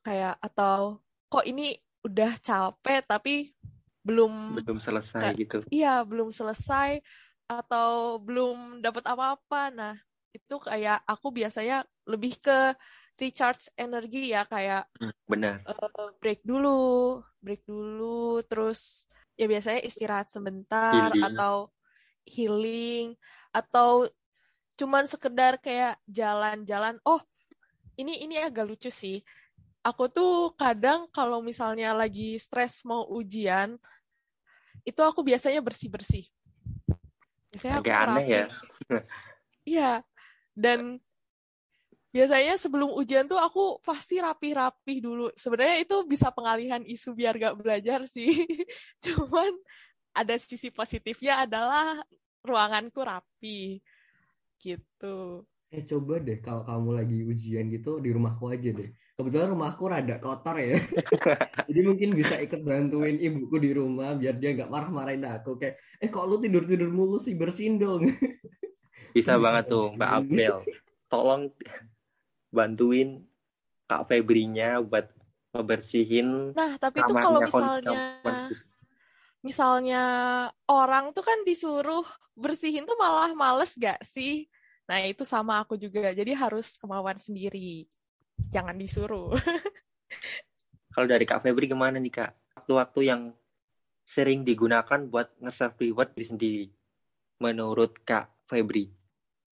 kayak 0.01 0.37
atau 0.41 1.01
kok 1.29 1.45
ini 1.45 1.77
udah 2.01 2.33
capek 2.41 3.05
tapi 3.05 3.53
belum, 4.01 4.57
belum 4.65 4.81
selesai 4.81 5.21
Kak, 5.21 5.33
gitu 5.37 5.57
iya 5.69 6.01
belum 6.01 6.33
selesai 6.33 6.97
atau 7.45 8.17
belum 8.17 8.81
dapat 8.81 9.05
apa-apa. 9.05 9.69
Nah 9.69 9.95
itu 10.33 10.57
kayak 10.57 11.05
aku 11.05 11.29
biasanya 11.29 11.85
lebih 12.09 12.41
ke 12.41 12.73
recharge 13.21 13.69
energi 13.77 14.33
ya 14.33 14.49
kayak 14.49 14.89
benar 15.29 15.61
eh, 15.69 16.09
break 16.17 16.41
dulu, 16.41 17.21
break 17.37 17.61
dulu, 17.69 18.41
terus 18.49 19.05
ya 19.37 19.45
biasanya 19.45 19.85
istirahat 19.85 20.33
sebentar 20.33 21.13
Healing. 21.13 21.23
atau 21.33 21.55
healing 22.25 23.07
atau 23.53 24.09
cuman 24.81 25.05
sekedar 25.05 25.61
kayak 25.61 26.01
jalan-jalan. 26.09 26.97
Oh, 27.05 27.21
ini 28.01 28.25
ini 28.25 28.41
agak 28.41 28.65
lucu 28.65 28.89
sih. 28.89 29.21
Aku 29.85 30.09
tuh 30.09 30.57
kadang 30.57 31.05
kalau 31.13 31.37
misalnya 31.45 31.93
lagi 31.93 32.33
stres 32.41 32.81
mau 32.81 33.05
ujian, 33.13 33.77
itu 34.81 35.01
aku 35.05 35.21
biasanya 35.21 35.61
bersih-bersih. 35.61 36.25
Biasanya 37.53 37.75
aku 37.77 37.85
agak 37.85 38.01
aneh 38.09 38.25
ya. 38.25 38.45
Iya. 39.61 40.01
Dan 40.57 40.97
biasanya 42.09 42.57
sebelum 42.57 42.97
ujian 42.97 43.29
tuh 43.29 43.37
aku 43.37 43.77
pasti 43.85 44.17
rapi-rapi 44.17 44.97
dulu. 44.97 45.29
Sebenarnya 45.37 45.85
itu 45.85 46.01
bisa 46.09 46.33
pengalihan 46.33 46.81
isu 46.81 47.13
biar 47.13 47.37
gak 47.37 47.61
belajar 47.61 48.09
sih. 48.09 48.41
Cuman 49.05 49.53
ada 50.17 50.33
sisi 50.41 50.73
positifnya 50.73 51.45
adalah 51.45 52.01
ruanganku 52.41 53.05
rapi. 53.05 53.77
Gitu. 54.61 55.17
Eh 55.71 55.83
coba 55.89 56.21
deh 56.21 56.37
kalau 56.37 56.61
kamu 56.67 56.89
lagi 57.01 57.19
ujian 57.25 57.65
gitu 57.73 57.97
di 57.97 58.13
rumahku 58.13 58.53
aja 58.53 58.69
deh. 58.69 58.93
Kebetulan 59.17 59.49
rumahku 59.55 59.83
rada 59.89 60.15
kotor 60.21 60.61
ya. 60.61 60.77
Jadi 61.69 61.79
mungkin 61.81 62.09
bisa 62.13 62.37
ikut 62.37 62.61
bantuin 62.61 63.17
ibuku 63.17 63.57
di 63.57 63.71
rumah 63.73 64.13
biar 64.13 64.37
dia 64.37 64.53
nggak 64.53 64.69
marah-marahin 64.69 65.25
aku 65.25 65.57
kayak 65.57 65.81
eh 65.97 66.09
kok 66.11 66.27
lu 66.29 66.37
tidur-tidur 66.37 66.93
mulu 66.93 67.17
sih 67.17 67.33
bersihin 67.33 67.81
dong. 67.81 68.05
bisa 69.17 69.35
banget 69.41 69.71
tuh 69.71 69.91
Mbak. 69.97 70.11
Abel 70.11 70.55
tolong 71.11 71.51
bantuin 72.51 73.23
Kak 73.87 74.07
Febrinya 74.07 74.79
buat 74.79 75.11
ngebersihin 75.51 76.55
Nah, 76.55 76.79
tapi 76.79 77.03
itu 77.03 77.13
kalau 77.15 77.39
misalnya. 77.43 77.99
Misalnya 79.41 80.03
orang 80.69 81.13
tuh 81.13 81.25
kan 81.25 81.41
disuruh 81.45 82.05
bersihin 82.33 82.85
tuh 82.85 82.97
malah 82.97 83.33
males 83.33 83.77
gak 83.77 84.01
sih? 84.05 84.45
Nah, 84.89 85.01
itu 85.05 85.21
sama 85.25 85.61
aku 85.61 85.77
juga. 85.77 86.11
Jadi 86.11 86.33
harus 86.33 86.75
kemauan 86.77 87.15
sendiri. 87.15 87.85
Jangan 88.49 88.75
disuruh. 88.75 89.33
kalau 90.91 91.07
dari 91.07 91.23
Kak 91.23 91.41
Febri 91.41 91.71
gimana 91.71 91.97
nih 91.97 92.11
Kak 92.11 92.31
waktu-waktu 92.61 92.99
yang 93.07 93.21
sering 94.03 94.43
digunakan 94.43 94.99
buat 95.07 95.31
nge-self 95.39 95.79
reward 95.79 96.11
diri 96.13 96.25
sendiri 96.27 96.65
menurut 97.39 97.95
Kak 98.03 98.29
Febri 98.45 98.91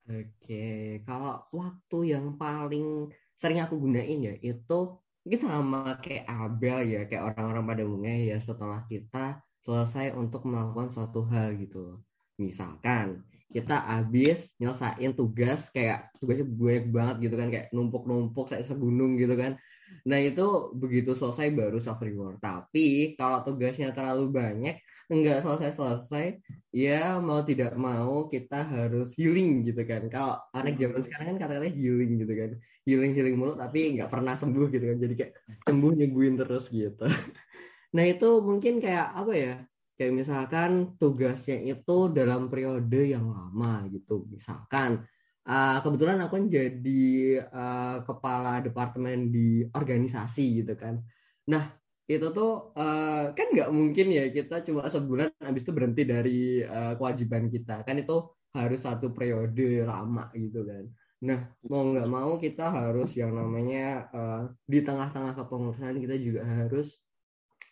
Oke, 0.10 1.05
kalau 1.05 1.46
waktu 1.53 2.17
yang 2.17 2.34
paling 2.34 3.13
sering 3.38 3.62
aku 3.62 3.77
gunain 3.77 4.17
ya 4.17 4.34
itu 4.41 4.98
mungkin 5.22 5.38
sama 5.38 6.01
kayak 6.01 6.25
Abel 6.25 6.81
ya, 6.81 7.01
kayak 7.05 7.29
orang-orang 7.29 7.63
pada 7.69 7.81
umumnya 7.86 8.17
ya 8.34 8.38
setelah 8.41 8.89
kita 8.89 9.38
selesai 9.66 10.16
untuk 10.16 10.48
melakukan 10.48 10.92
suatu 10.94 11.25
hal 11.28 11.56
gitu. 11.60 12.00
Misalkan 12.39 13.24
kita 13.50 13.82
habis 13.82 14.54
nyelesain 14.62 15.12
tugas 15.18 15.74
kayak 15.74 16.13
tugasnya 16.22 16.46
banyak 16.46 16.86
banget 16.94 17.16
gitu 17.25 17.36
kan 17.36 17.48
kayak 17.50 17.68
numpuk-numpuk 17.74 18.46
kayak 18.54 18.66
segunung 18.70 19.18
gitu 19.18 19.34
kan. 19.34 19.58
Nah 20.06 20.20
itu 20.22 20.70
begitu 20.78 21.18
selesai 21.18 21.50
baru 21.51 21.82
self 21.82 22.00
reward. 22.00 22.38
Tapi 22.38 23.18
kalau 23.18 23.42
tugasnya 23.42 23.89
terlalu 23.92 24.30
banyak 24.30 24.78
nggak 25.10 25.42
selesai-selesai 25.42 26.38
ya 26.70 27.18
mau 27.18 27.42
tidak 27.42 27.74
mau 27.74 28.30
kita 28.30 28.62
harus 28.62 29.18
healing 29.18 29.66
gitu 29.66 29.82
kan 29.82 30.06
kalau 30.06 30.38
anak 30.54 30.78
zaman 30.78 31.01
sekarang 31.01 31.25
kan 31.34 31.38
kata-katanya 31.42 31.74
healing 31.74 32.12
gitu 32.22 32.34
kan 32.38 32.51
healing 32.86 33.12
healing 33.18 33.34
mulu 33.34 33.58
tapi 33.58 33.98
nggak 33.98 34.06
pernah 34.06 34.38
sembuh 34.38 34.70
gitu 34.70 34.86
kan 34.86 34.98
jadi 35.01 35.13
kayak 35.18 35.34
sembuh 35.66 35.92
nyembuhin 35.98 36.38
terus 36.38 36.70
gitu 36.70 37.10
nah 37.96 38.05
itu 38.05 38.29
mungkin 38.41 38.81
kayak 38.84 39.08
apa 39.15 39.34
ya? 39.34 39.55
Kayak 40.00 40.13
misalkan 40.15 40.96
tugasnya 40.96 41.60
itu 41.60 41.98
dalam 42.15 42.48
periode 42.48 43.01
yang 43.03 43.27
lama 43.27 43.84
gitu. 43.91 44.24
Misalkan 44.31 45.03
uh, 45.43 45.77
kebetulan 45.84 46.24
aku 46.24 46.39
kan 46.39 46.46
jadi 46.48 47.03
uh, 47.51 47.98
kepala 48.08 48.63
departemen 48.63 49.27
di 49.27 49.67
organisasi 49.75 50.63
gitu 50.63 50.74
kan. 50.79 51.03
Nah 51.51 51.75
itu 52.10 52.25
tuh 52.31 52.74
uh, 52.79 53.36
kan 53.36 53.48
nggak 53.53 53.69
mungkin 53.75 54.08
ya 54.10 54.31
kita 54.31 54.65
cuma 54.65 54.88
sebulan 54.88 55.29
habis 55.43 55.62
itu 55.67 55.72
berhenti 55.75 56.03
dari 56.08 56.63
uh, 56.63 56.96
kewajiban 56.96 57.51
kita. 57.51 57.84
Kan 57.84 58.00
itu 58.00 58.24
harus 58.55 58.81
satu 58.81 59.12
periode 59.13 59.84
lama 59.84 60.31
gitu 60.34 60.63
kan. 60.63 60.88
Nah 61.27 61.39
mau 61.67 61.84
nggak 61.91 62.10
mau 62.10 62.39
kita 62.39 62.72
harus 62.72 63.12
yang 63.19 63.36
namanya 63.36 64.08
uh, 64.15 64.48
di 64.63 64.79
tengah-tengah 64.79 65.36
kepengurusan 65.36 66.00
kita 66.00 66.15
juga 66.15 66.48
harus 66.48 66.96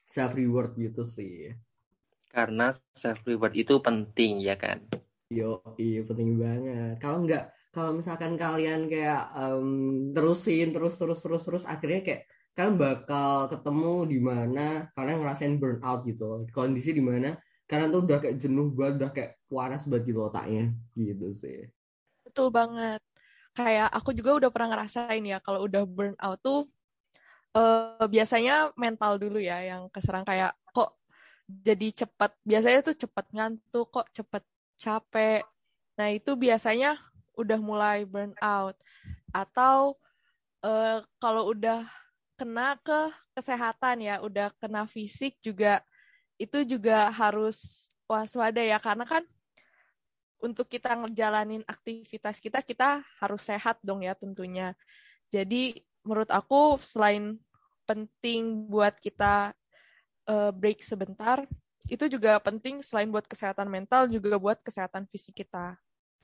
self 0.07 0.31
reward 0.33 0.73
gitu 0.79 1.03
sih. 1.03 1.51
Karena 2.31 2.71
self 2.95 3.19
reward 3.27 3.53
itu 3.53 3.75
penting 3.83 4.39
ya 4.39 4.55
kan? 4.55 4.79
Yo 5.27 5.59
iya 5.75 6.07
penting 6.07 6.39
banget. 6.39 7.03
Kalau 7.03 7.27
nggak 7.27 7.51
kalau 7.75 7.99
misalkan 7.99 8.39
kalian 8.39 8.87
kayak 8.87 9.29
um, 9.35 9.69
terusin 10.15 10.71
terus 10.71 10.95
terus 10.95 11.19
terus 11.19 11.43
terus 11.43 11.63
akhirnya 11.67 12.01
kayak 12.01 12.21
kalian 12.57 12.79
bakal 12.79 13.51
ketemu 13.53 13.93
di 14.09 14.17
mana 14.17 14.67
kalian 14.97 15.21
ngerasain 15.21 15.61
burnout 15.61 16.01
gitu 16.09 16.49
kondisi 16.49 16.89
di 16.95 17.03
mana 17.05 17.37
kalian 17.69 17.93
tuh 17.93 18.01
udah 18.07 18.17
kayak 18.23 18.39
jenuh 18.41 18.73
banget 18.73 18.93
udah 19.03 19.11
kayak 19.13 19.31
panas 19.51 19.83
banget 19.85 20.03
gitu 20.09 20.19
otaknya. 20.25 20.63
Gitu 20.95 21.27
sih. 21.35 21.59
Betul 22.23 22.49
banget. 22.49 23.03
kayak 23.57 23.89
aku 23.89 24.13
juga 24.13 24.37
udah 24.37 24.49
pernah 24.53 24.69
ngerasain 24.77 25.25
ya 25.25 25.41
kalau 25.41 25.65
udah 25.65 25.81
burn 25.89 26.13
out 26.21 26.37
tuh 26.45 26.69
uh, 27.55 28.05
biasanya 28.07 28.73
mental 28.75 29.15
dulu 29.21 29.39
ya 29.39 29.61
yang 29.63 29.87
keserang 29.93 30.27
kayak 30.27 30.55
kok 30.73 30.97
jadi 31.47 32.03
cepat 32.03 32.35
biasanya 32.43 32.79
tuh 32.83 32.95
cepat 33.07 33.25
ngantuk 33.31 33.87
kok 33.87 34.07
cepat 34.11 34.43
capek. 34.77 35.43
Nah 35.97 36.07
itu 36.13 36.35
biasanya 36.37 36.99
udah 37.37 37.59
mulai 37.59 38.05
burn 38.05 38.33
out. 38.43 38.77
Atau 39.33 39.97
uh, 40.61 40.99
kalau 41.17 41.51
udah 41.51 41.87
kena 42.37 42.77
ke 42.85 43.09
kesehatan 43.33 44.05
ya 44.05 44.21
udah 44.21 44.53
kena 44.61 44.85
fisik 44.85 45.41
juga 45.41 45.81
itu 46.37 46.61
juga 46.67 47.09
harus 47.09 47.89
waspada 48.05 48.61
ya. 48.61 48.77
Karena 48.77 49.07
kan 49.07 49.25
untuk 50.37 50.69
kita 50.69 50.93
ngejalanin 50.93 51.65
aktivitas 51.65 52.37
kita, 52.37 52.61
kita 52.61 53.01
harus 53.17 53.41
sehat 53.41 53.81
dong 53.81 54.05
ya 54.05 54.13
tentunya. 54.13 54.77
Jadi 55.33 55.81
menurut 56.07 56.31
aku 56.31 56.79
selain 56.79 57.35
penting 57.83 58.67
buat 58.71 58.95
kita 59.03 59.51
uh, 60.27 60.51
break 60.55 60.79
sebentar, 60.83 61.43
itu 61.87 62.07
juga 62.07 62.39
penting 62.39 62.79
selain 62.83 63.11
buat 63.11 63.27
kesehatan 63.27 63.67
mental 63.67 64.07
juga 64.11 64.39
buat 64.39 64.59
kesehatan 64.63 65.07
fisik 65.11 65.43
kita 65.43 65.75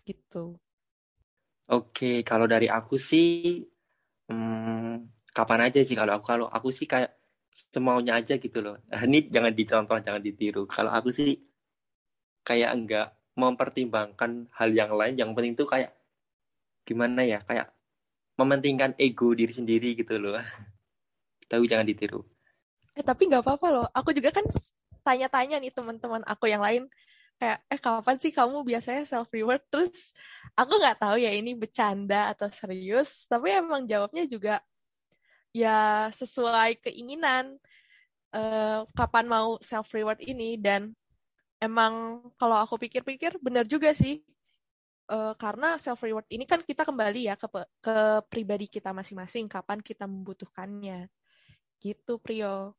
gitu. 0.08 0.60
Oke, 1.72 2.24
kalau 2.28 2.44
dari 2.48 2.68
aku 2.68 3.00
sih 3.00 3.64
hmm, 4.28 5.08
kapan 5.32 5.72
aja 5.72 5.80
sih 5.80 5.96
kalau 5.96 6.20
aku 6.20 6.26
kalau 6.28 6.48
aku 6.52 6.70
sih 6.76 6.84
kayak 6.84 7.16
semaunya 7.72 8.20
aja 8.20 8.36
gitu 8.36 8.60
loh. 8.60 8.76
Ini 9.08 9.32
jangan 9.32 9.54
dicontoh, 9.56 9.98
jangan 10.04 10.20
ditiru. 10.20 10.68
Kalau 10.68 10.92
aku 10.92 11.16
sih 11.16 11.40
kayak 12.44 12.72
enggak 12.76 13.08
mempertimbangkan 13.34 14.52
hal 14.54 14.70
yang 14.76 14.92
lain 14.94 15.16
yang 15.18 15.32
penting 15.34 15.58
tuh 15.58 15.66
kayak 15.66 15.96
gimana 16.84 17.24
ya 17.24 17.40
kayak 17.42 17.72
mementingkan 18.34 18.98
ego 18.98 19.34
diri 19.38 19.54
sendiri 19.54 19.94
gitu 19.98 20.18
loh. 20.18 20.42
Tapi 21.46 21.64
jangan 21.70 21.86
ditiru. 21.86 22.26
Eh 22.98 23.06
tapi 23.06 23.30
nggak 23.30 23.46
apa-apa 23.46 23.68
loh. 23.70 23.86
Aku 23.94 24.14
juga 24.14 24.34
kan 24.34 24.46
tanya-tanya 25.06 25.62
nih 25.62 25.74
teman-teman 25.74 26.22
aku 26.26 26.50
yang 26.50 26.62
lain. 26.62 26.90
Kayak 27.38 27.60
eh 27.70 27.80
kapan 27.82 28.18
sih 28.22 28.32
kamu 28.32 28.62
biasanya 28.62 29.04
self 29.10 29.30
reward 29.34 29.62
terus 29.68 30.14
aku 30.54 30.78
nggak 30.78 31.02
tahu 31.02 31.18
ya 31.18 31.34
ini 31.34 31.54
bercanda 31.58 32.34
atau 32.34 32.50
serius. 32.50 33.26
Tapi 33.30 33.54
emang 33.54 33.86
jawabnya 33.86 34.26
juga 34.26 34.62
ya 35.54 36.10
sesuai 36.10 36.82
keinginan 36.82 37.58
uh, 38.34 38.86
kapan 38.98 39.26
mau 39.30 39.62
self 39.62 39.94
reward 39.94 40.22
ini. 40.26 40.58
Dan 40.58 40.94
emang 41.62 42.26
kalau 42.42 42.58
aku 42.58 42.82
pikir-pikir 42.82 43.38
benar 43.38 43.70
juga 43.70 43.94
sih 43.94 44.26
uh, 45.14 45.34
karena 45.38 45.78
self 45.78 46.02
reward 46.02 46.26
ini 46.34 46.50
kan 46.50 46.66
kita 46.66 46.82
kembali 46.82 47.30
ya 47.30 47.36
ke 47.38 47.48
ke 47.78 47.98
pribadi 48.26 48.66
kita 48.66 48.90
masing-masing 48.90 49.46
kapan 49.46 49.80
kita 49.86 50.10
membutuhkannya. 50.10 51.06
Gitu 51.78 52.18
Prio 52.18 52.74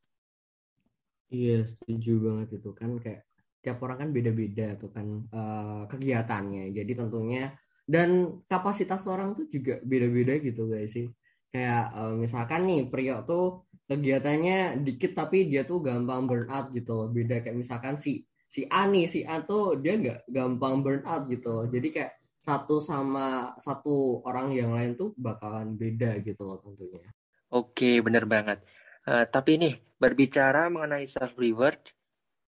iya 1.34 1.66
setuju 1.66 2.12
banget 2.22 2.62
itu. 2.62 2.70
Kan 2.74 2.98
kayak 3.02 3.26
tiap 3.64 3.80
orang 3.82 3.98
kan 4.06 4.10
beda-beda 4.14 4.76
tuh 4.78 4.90
kan 4.90 5.06
uh, 5.30 5.82
kegiatannya. 5.90 6.74
Jadi 6.74 6.92
tentunya 6.94 7.54
dan 7.84 8.40
kapasitas 8.50 9.04
orang 9.10 9.36
tuh 9.38 9.46
juga 9.50 9.78
beda-beda 9.82 10.38
gitu 10.42 10.66
guys 10.70 10.94
sih. 10.94 11.06
Kayak 11.54 11.94
uh, 11.94 12.14
misalkan 12.18 12.66
nih 12.66 12.90
Prio 12.90 13.22
tuh 13.26 13.66
kegiatannya 13.84 14.80
dikit 14.80 15.12
tapi 15.12 15.46
dia 15.52 15.68
tuh 15.68 15.84
gampang 15.84 16.24
burn 16.24 16.48
out 16.48 16.72
gitu 16.72 17.04
beda 17.12 17.44
kayak 17.44 17.52
misalkan 17.52 18.00
si 18.00 18.24
si 18.48 18.64
A 18.72 18.88
nih 18.88 19.04
si 19.04 19.20
A 19.28 19.44
dia 19.76 19.94
nggak 20.00 20.32
gampang 20.32 20.80
burn 20.80 21.04
out 21.04 21.28
gitu 21.28 21.68
jadi 21.68 21.88
kayak 21.92 22.12
satu 22.44 22.76
sama 22.84 23.56
satu 23.56 24.20
orang 24.28 24.52
yang 24.52 24.76
lain 24.76 24.92
tuh 25.00 25.16
bakalan 25.16 25.72
beda 25.80 26.20
gitu 26.20 26.44
loh 26.44 26.60
tentunya. 26.60 27.08
Oke 27.48 28.04
bener 28.04 28.28
banget. 28.28 28.60
Uh, 29.08 29.24
tapi 29.24 29.56
nih 29.56 29.80
berbicara 29.96 30.68
mengenai 30.68 31.08
self 31.08 31.32
reward 31.40 31.80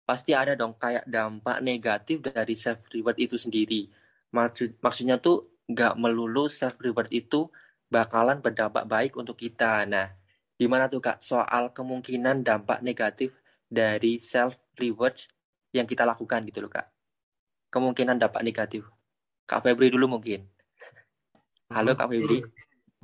pasti 0.02 0.34
ada 0.34 0.58
dong 0.58 0.74
kayak 0.74 1.06
dampak 1.06 1.62
negatif 1.62 2.18
dari 2.18 2.58
self 2.58 2.82
reward 2.90 3.14
itu 3.22 3.38
sendiri. 3.38 3.86
Maksud 4.34 4.82
maksudnya 4.82 5.22
tuh 5.22 5.62
nggak 5.70 5.94
melulu 5.94 6.50
self 6.50 6.82
reward 6.82 7.06
itu 7.14 7.46
bakalan 7.86 8.42
berdampak 8.42 8.90
baik 8.90 9.14
untuk 9.14 9.38
kita. 9.38 9.86
Nah 9.86 10.10
gimana 10.58 10.90
tuh 10.90 10.98
kak 10.98 11.22
soal 11.22 11.70
kemungkinan 11.70 12.42
dampak 12.42 12.82
negatif 12.82 13.38
dari 13.70 14.18
self 14.18 14.58
reward 14.74 15.14
yang 15.70 15.86
kita 15.86 16.02
lakukan 16.02 16.42
gitu 16.50 16.58
loh 16.66 16.74
kak? 16.74 16.90
Kemungkinan 17.70 18.18
dapat 18.18 18.42
negatif 18.42 18.95
kak 19.46 19.62
Febri 19.62 19.88
dulu 19.94 20.18
mungkin. 20.18 20.42
Halo 21.70 21.94
kak 21.94 22.10
Febri. 22.10 22.42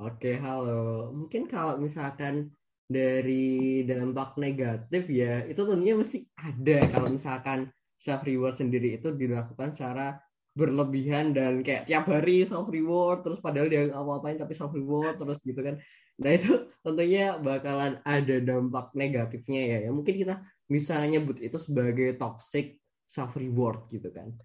Oke 0.03 0.35
halo. 0.35 1.09
Mungkin 1.15 1.47
kalau 1.47 1.79
misalkan 1.79 2.51
dari 2.83 3.81
dampak 3.87 4.35
negatif 4.35 5.07
ya 5.07 5.47
itu 5.47 5.63
tentunya 5.63 5.95
mesti 5.95 6.27
ada. 6.35 6.91
Kalau 6.91 7.07
misalkan 7.07 7.71
self 7.95 8.27
reward 8.27 8.59
sendiri 8.59 8.99
itu 8.99 9.15
dilakukan 9.15 9.71
secara 9.71 10.19
berlebihan 10.53 11.33
dan 11.33 11.65
kayak 11.65 11.89
tiap 11.89 12.05
hari 12.11 12.45
self 12.45 12.69
reward 12.69 13.25
terus 13.25 13.41
padahal 13.41 13.71
dia 13.71 13.89
nggak 13.89 13.97
apa-apain 13.97 14.37
tapi 14.37 14.53
self 14.53 14.75
reward 14.75 15.15
terus 15.15 15.39
gitu 15.47 15.63
kan. 15.63 15.79
Nah 16.19 16.31
itu 16.35 16.67
tentunya 16.83 17.39
bakalan 17.39 18.03
ada 18.03 18.35
dampak 18.43 18.91
negatifnya 18.93 19.61
ya. 19.63 19.77
Ya 19.87 19.91
mungkin 19.95 20.19
kita 20.19 20.43
bisa 20.67 20.99
nyebut 21.07 21.39
itu 21.39 21.55
sebagai 21.55 22.19
toxic 22.19 22.83
self 23.07 23.31
reward 23.39 23.87
gitu 23.95 24.11
kan. 24.11 24.35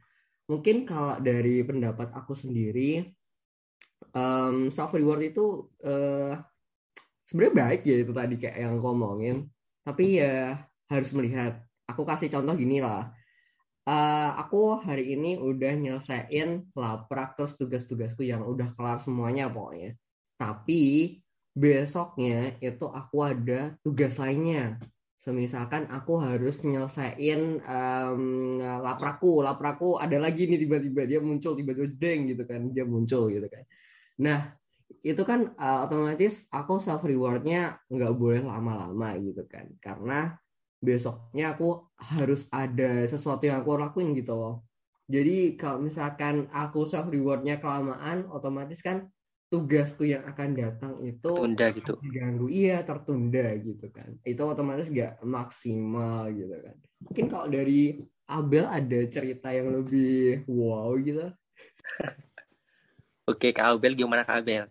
Mungkin 0.48 0.88
kalau 0.88 1.20
dari 1.20 1.60
pendapat 1.60 2.08
aku 2.16 2.32
sendiri 2.32 3.04
um, 4.16 4.72
self 4.72 4.96
reward 4.96 5.28
itu 5.28 5.68
uh, 5.84 6.40
sebenarnya 7.28 7.54
baik 7.54 7.80
ya 7.84 7.96
itu 8.00 8.12
tadi 8.16 8.34
kayak 8.40 8.56
yang 8.56 8.80
ngomongin. 8.80 9.44
Tapi 9.84 10.24
ya 10.24 10.56
harus 10.88 11.10
melihat. 11.12 11.60
Aku 11.88 12.04
kasih 12.04 12.28
contoh 12.28 12.52
gini 12.56 12.84
lah. 12.84 13.12
Uh, 13.88 14.36
aku 14.36 14.76
hari 14.84 15.16
ini 15.16 15.40
udah 15.40 15.72
nyelesain 15.72 16.68
laprak 16.76 17.40
terus 17.40 17.56
tugas-tugasku 17.56 18.20
yang 18.20 18.44
udah 18.44 18.68
kelar 18.76 19.00
semuanya 19.00 19.48
pokoknya. 19.48 19.96
Tapi 20.36 21.16
besoknya 21.56 22.56
itu 22.60 22.84
aku 22.84 23.16
ada 23.24 23.72
tugas 23.80 24.20
lainnya 24.20 24.76
semisalkan 25.28 25.84
aku 25.92 26.16
harus 26.24 26.64
nyelesain 26.64 27.60
um, 27.60 28.56
lapraku 28.58 29.44
lapraku 29.44 30.00
ada 30.00 30.16
lagi 30.16 30.48
nih 30.48 30.64
tiba-tiba 30.64 31.04
dia 31.04 31.20
muncul 31.20 31.52
tiba-tiba 31.52 31.88
deng 32.00 32.32
gitu 32.32 32.48
kan 32.48 32.72
dia 32.72 32.88
muncul 32.88 33.28
gitu 33.28 33.44
kan. 33.44 33.64
Nah 34.24 34.56
itu 35.04 35.22
kan 35.28 35.52
uh, 35.60 35.84
otomatis 35.84 36.48
aku 36.48 36.80
self 36.80 37.04
rewardnya 37.04 37.76
nggak 37.92 38.12
boleh 38.16 38.40
lama-lama 38.40 39.20
gitu 39.20 39.44
kan 39.44 39.68
karena 39.84 40.40
besoknya 40.80 41.52
aku 41.52 41.92
harus 42.00 42.48
ada 42.48 43.04
sesuatu 43.04 43.44
yang 43.44 43.60
aku 43.60 43.76
lakuin 43.76 44.16
gitu 44.16 44.32
loh. 44.32 44.64
Jadi 45.08 45.60
kalau 45.60 45.84
misalkan 45.84 46.48
aku 46.48 46.88
self 46.88 47.12
rewardnya 47.12 47.60
kelamaan 47.60 48.24
otomatis 48.32 48.80
kan 48.80 49.12
tugasku 49.48 50.04
yang 50.04 50.28
akan 50.28 50.48
datang 50.52 50.92
itu 51.00 51.24
tertunda 51.24 51.66
gitu. 51.72 51.92
diganggu 52.04 52.46
iya 52.52 52.84
tertunda 52.84 53.48
gitu 53.56 53.88
kan. 53.88 54.12
Itu 54.20 54.44
otomatis 54.44 54.92
gak 54.92 55.24
maksimal 55.24 56.28
gitu 56.36 56.52
kan. 56.52 56.76
Mungkin 57.08 57.26
kalau 57.32 57.46
dari 57.48 58.04
Abel 58.28 58.68
ada 58.68 59.00
cerita 59.08 59.48
yang 59.48 59.72
lebih 59.80 60.44
wow 60.44 60.92
gitu. 61.00 61.32
Oke 63.30 63.56
kak 63.56 63.72
Abel 63.72 63.96
gimana 63.96 64.20
kak 64.20 64.44
Abel? 64.44 64.68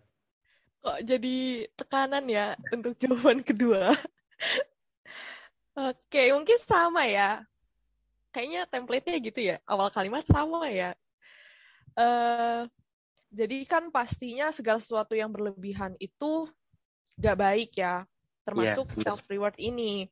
Kok 0.78 0.98
jadi 1.02 1.66
tekanan 1.74 2.30
ya 2.30 2.54
untuk 2.70 2.94
jawaban 3.02 3.42
kedua? 3.42 3.90
Oke 5.90 6.30
mungkin 6.30 6.58
sama 6.62 7.02
ya. 7.10 7.42
Kayaknya 8.30 8.70
template-nya 8.70 9.18
gitu 9.18 9.40
ya. 9.42 9.56
Awal 9.66 9.90
kalimat 9.90 10.22
sama 10.22 10.70
ya. 10.70 10.94
Uh, 11.98 12.70
jadi 13.28 13.64
kan 13.68 13.92
pastinya 13.92 14.48
segala 14.48 14.80
sesuatu 14.80 15.12
yang 15.12 15.28
berlebihan 15.28 15.92
itu 16.00 16.48
gak 17.20 17.36
baik 17.36 17.70
ya, 17.76 18.08
termasuk 18.46 18.88
yeah, 18.96 19.00
self 19.04 19.20
reward 19.28 19.56
ini. 19.60 20.08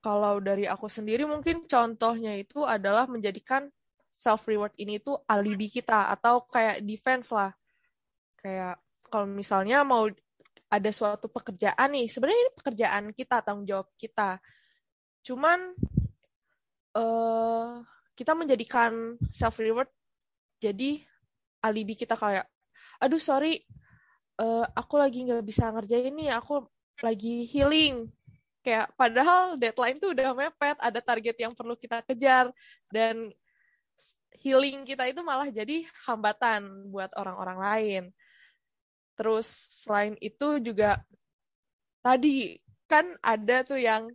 Kalau 0.00 0.40
dari 0.40 0.64
aku 0.64 0.88
sendiri 0.88 1.28
mungkin 1.28 1.68
contohnya 1.68 2.34
itu 2.34 2.64
adalah 2.64 3.04
menjadikan 3.04 3.68
self 4.10 4.48
reward 4.48 4.74
ini 4.80 4.98
itu 4.98 5.14
alibi 5.28 5.68
kita 5.70 6.10
atau 6.10 6.42
kayak 6.48 6.82
defense 6.82 7.30
lah. 7.30 7.52
Kayak 8.40 8.80
kalau 9.06 9.28
misalnya 9.28 9.84
mau 9.84 10.08
ada 10.70 10.90
suatu 10.94 11.26
pekerjaan 11.26 11.90
nih, 11.92 12.06
sebenarnya 12.08 12.40
ini 12.40 12.52
pekerjaan 12.56 13.04
kita, 13.12 13.36
tanggung 13.42 13.66
jawab 13.68 13.88
kita. 13.98 14.38
Cuman 15.20 15.76
uh, 16.96 17.84
kita 18.16 18.32
menjadikan 18.34 19.18
self 19.30 19.60
reward 19.60 19.90
jadi 20.62 21.02
alibi 21.60 21.94
kita 21.96 22.16
kayak 22.16 22.48
aduh 23.00 23.20
sorry 23.20 23.64
uh, 24.40 24.66
aku 24.76 25.00
lagi 25.00 25.24
nggak 25.24 25.44
bisa 25.44 25.68
ngerjain 25.68 26.12
nih 26.12 26.32
aku 26.32 26.64
lagi 27.00 27.48
healing 27.48 28.08
kayak 28.60 28.92
padahal 28.96 29.56
deadline 29.56 29.96
tuh 29.96 30.12
udah 30.12 30.36
mepet 30.36 30.76
ada 30.80 31.00
target 31.00 31.36
yang 31.40 31.52
perlu 31.56 31.76
kita 31.76 32.04
kejar 32.04 32.52
dan 32.92 33.32
healing 34.40 34.84
kita 34.84 35.08
itu 35.08 35.20
malah 35.24 35.48
jadi 35.48 35.84
hambatan 36.04 36.88
buat 36.92 37.12
orang-orang 37.16 37.58
lain 37.60 38.04
Terus 39.20 39.44
selain 39.84 40.16
itu 40.16 40.56
juga 40.64 40.96
tadi 42.00 42.56
kan 42.88 43.04
ada 43.20 43.60
tuh 43.60 43.76
yang 43.76 44.08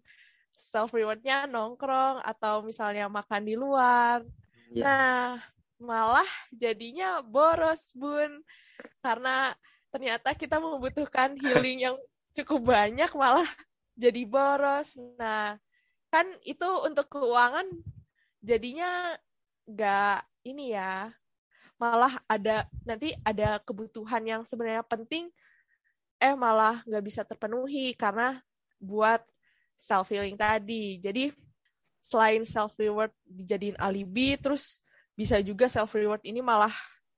self 0.58 0.97
rewardnya 0.97 1.45
nongkrong 1.45 2.25
atau 2.25 2.65
misalnya 2.65 3.05
makan 3.05 3.45
di 3.45 3.53
luar. 3.53 4.25
Iya. 4.73 4.81
Nah, 4.81 5.38
malah 5.81 6.27
jadinya 6.53 7.19
boros, 7.21 7.91
Bun. 7.95 8.43
Karena 8.99 9.55
ternyata 9.91 10.35
kita 10.35 10.59
membutuhkan 10.59 11.39
healing 11.39 11.88
yang 11.88 11.95
cukup 12.35 12.75
banyak 12.75 13.11
malah 13.15 13.47
jadi 13.95 14.21
boros. 14.27 14.99
Nah, 15.15 15.55
kan 16.11 16.27
itu 16.43 16.67
untuk 16.83 17.11
keuangan 17.11 17.67
jadinya 18.39 19.17
nggak 19.65 20.19
ini 20.45 20.77
ya 20.77 21.09
malah 21.75 22.21
ada 22.29 22.69
nanti 22.88 23.11
ada 23.25 23.59
kebutuhan 23.59 24.23
yang 24.23 24.41
sebenarnya 24.47 24.85
penting 24.85 25.27
eh 26.21 26.38
malah 26.38 26.79
nggak 26.88 27.03
bisa 27.03 27.27
terpenuhi 27.27 27.91
karena 27.97 28.39
buat 28.79 29.19
self 29.75 30.07
healing 30.07 30.39
tadi 30.39 31.01
jadi 31.03 31.35
selain 31.99 32.47
self 32.47 32.77
reward 32.79 33.11
dijadiin 33.27 33.75
alibi 33.75 34.39
terus 34.39 34.85
bisa 35.15 35.39
juga 35.39 35.71
self 35.71 35.95
reward 35.95 36.21
ini 36.28 36.43
malah 36.43 36.75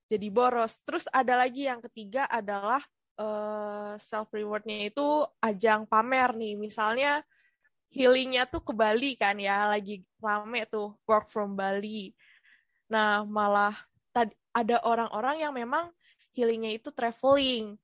jadi 0.08 0.30
boros. 0.32 0.80
Terus 0.86 1.04
ada 1.10 1.36
lagi 1.36 1.66
yang 1.68 1.82
ketiga 1.84 2.24
adalah 2.30 2.80
uh, 3.18 3.98
self 3.98 4.30
rewardnya 4.32 4.88
itu 4.88 5.26
ajang 5.42 5.84
pamer 5.84 6.32
nih. 6.38 6.54
Misalnya 6.56 7.20
healingnya 7.92 8.46
tuh 8.48 8.62
ke 8.62 8.72
Bali 8.72 9.18
kan 9.18 9.36
ya 9.36 9.68
lagi 9.68 10.06
rame 10.22 10.64
tuh 10.70 10.96
work 11.04 11.28
from 11.28 11.58
Bali. 11.58 12.14
Nah 12.88 13.26
malah 13.26 13.76
tadi 14.14 14.32
ada 14.54 14.80
orang-orang 14.86 15.44
yang 15.44 15.52
memang 15.52 15.92
healingnya 16.32 16.78
itu 16.78 16.94
traveling. 16.94 17.76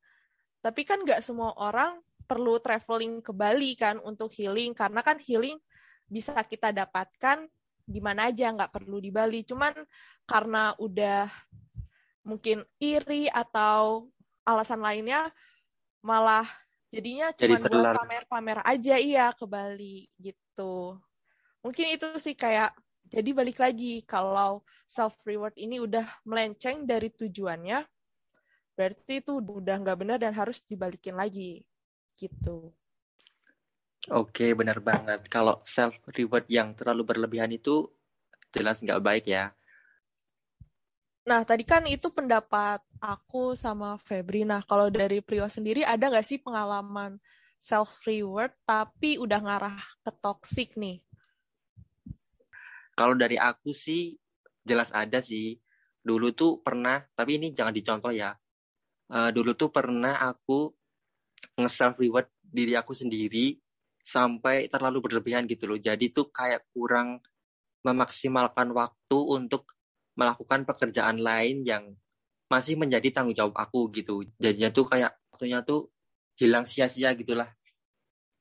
Tapi 0.65 0.81
kan 0.89 1.03
nggak 1.05 1.21
semua 1.21 1.53
orang 1.61 2.01
perlu 2.25 2.57
traveling 2.57 3.21
ke 3.21 3.37
Bali 3.37 3.77
kan 3.77 4.01
untuk 4.01 4.33
healing 4.33 4.73
karena 4.73 5.05
kan 5.05 5.21
healing 5.21 5.61
bisa 6.09 6.33
kita 6.41 6.73
dapatkan 6.73 7.45
di 7.85 8.01
mana 8.01 8.33
aja 8.33 8.51
nggak 8.51 8.73
perlu 8.73 8.99
di 8.99 9.13
Bali. 9.13 9.45
Cuman 9.45 9.73
karena 10.25 10.73
udah 10.81 11.29
mungkin 12.25 12.65
iri 12.81 13.29
atau 13.29 14.09
alasan 14.45 14.81
lainnya 14.81 15.29
malah 16.05 16.49
jadinya 16.89 17.33
cuma 17.37 17.61
Jadi 17.61 17.73
buat 17.73 17.97
pamer-pamer 17.97 18.59
aja 18.65 18.95
iya 18.97 19.33
ke 19.33 19.45
Bali 19.45 20.09
gitu. 20.21 20.97
Mungkin 21.65 21.97
itu 21.97 22.07
sih 22.21 22.37
kayak 22.37 22.77
jadi 23.09 23.31
balik 23.37 23.61
lagi 23.61 24.01
kalau 24.05 24.65
self 24.89 25.17
reward 25.29 25.57
ini 25.61 25.81
udah 25.81 26.05
melenceng 26.25 26.89
dari 26.89 27.13
tujuannya, 27.13 27.85
berarti 28.77 29.21
itu 29.21 29.41
udah 29.41 29.77
nggak 29.81 29.99
benar 30.01 30.19
dan 30.21 30.33
harus 30.33 30.61
dibalikin 30.65 31.17
lagi 31.17 31.65
gitu. 32.17 32.73
Oke, 34.13 34.53
benar 34.53 34.85
banget. 34.85 35.25
Kalau 35.33 35.57
self 35.65 35.97
reward 36.13 36.45
yang 36.53 36.77
terlalu 36.77 37.09
berlebihan 37.09 37.49
itu 37.49 37.89
jelas 38.53 38.85
nggak 38.85 39.01
baik 39.01 39.25
ya. 39.33 39.57
Nah, 41.25 41.41
tadi 41.41 41.65
kan 41.65 41.89
itu 41.89 42.13
pendapat 42.13 42.85
aku 43.01 43.57
sama 43.57 43.97
Febri. 43.97 44.45
Nah, 44.45 44.61
kalau 44.61 44.93
dari 44.93 45.25
Prio 45.25 45.49
sendiri 45.49 45.81
ada 45.81 46.13
nggak 46.13 46.27
sih 46.27 46.37
pengalaman 46.37 47.17
self 47.57 48.05
reward 48.05 48.53
tapi 48.69 49.17
udah 49.17 49.41
ngarah 49.41 49.81
ke 50.05 50.13
toxic 50.21 50.77
nih? 50.77 51.01
Kalau 52.93 53.17
dari 53.17 53.41
aku 53.41 53.73
sih 53.73 54.21
jelas 54.61 54.93
ada 54.93 55.25
sih. 55.25 55.57
Dulu 56.05 56.37
tuh 56.37 56.61
pernah, 56.61 57.01
tapi 57.17 57.41
ini 57.41 57.57
jangan 57.57 57.73
dicontoh 57.73 58.13
ya. 58.13 58.37
Uh, 59.09 59.33
dulu 59.33 59.57
tuh 59.57 59.73
pernah 59.73 60.21
aku 60.21 60.69
nge-self 61.57 61.97
reward 61.97 62.29
diri 62.45 62.77
aku 62.77 62.93
sendiri 62.93 63.64
sampai 64.05 64.69
terlalu 64.69 65.01
berlebihan 65.09 65.49
gitu 65.49 65.65
loh. 65.65 65.81
Jadi 65.81 66.13
tuh 66.13 66.29
kayak 66.29 66.69
kurang 66.77 67.25
memaksimalkan 67.83 68.71
waktu 68.77 69.19
untuk 69.19 69.73
melakukan 70.15 70.69
pekerjaan 70.69 71.19
lain 71.19 71.65
yang 71.65 71.97
masih 72.53 72.77
menjadi 72.77 73.11
tanggung 73.11 73.35
jawab 73.35 73.57
aku 73.57 73.89
gitu. 73.97 74.23
Jadinya 74.37 74.71
tuh 74.71 74.85
kayak 74.87 75.17
waktunya 75.33 75.65
tuh 75.65 75.91
hilang 76.39 76.69
sia-sia 76.69 77.17
gitulah. 77.17 77.49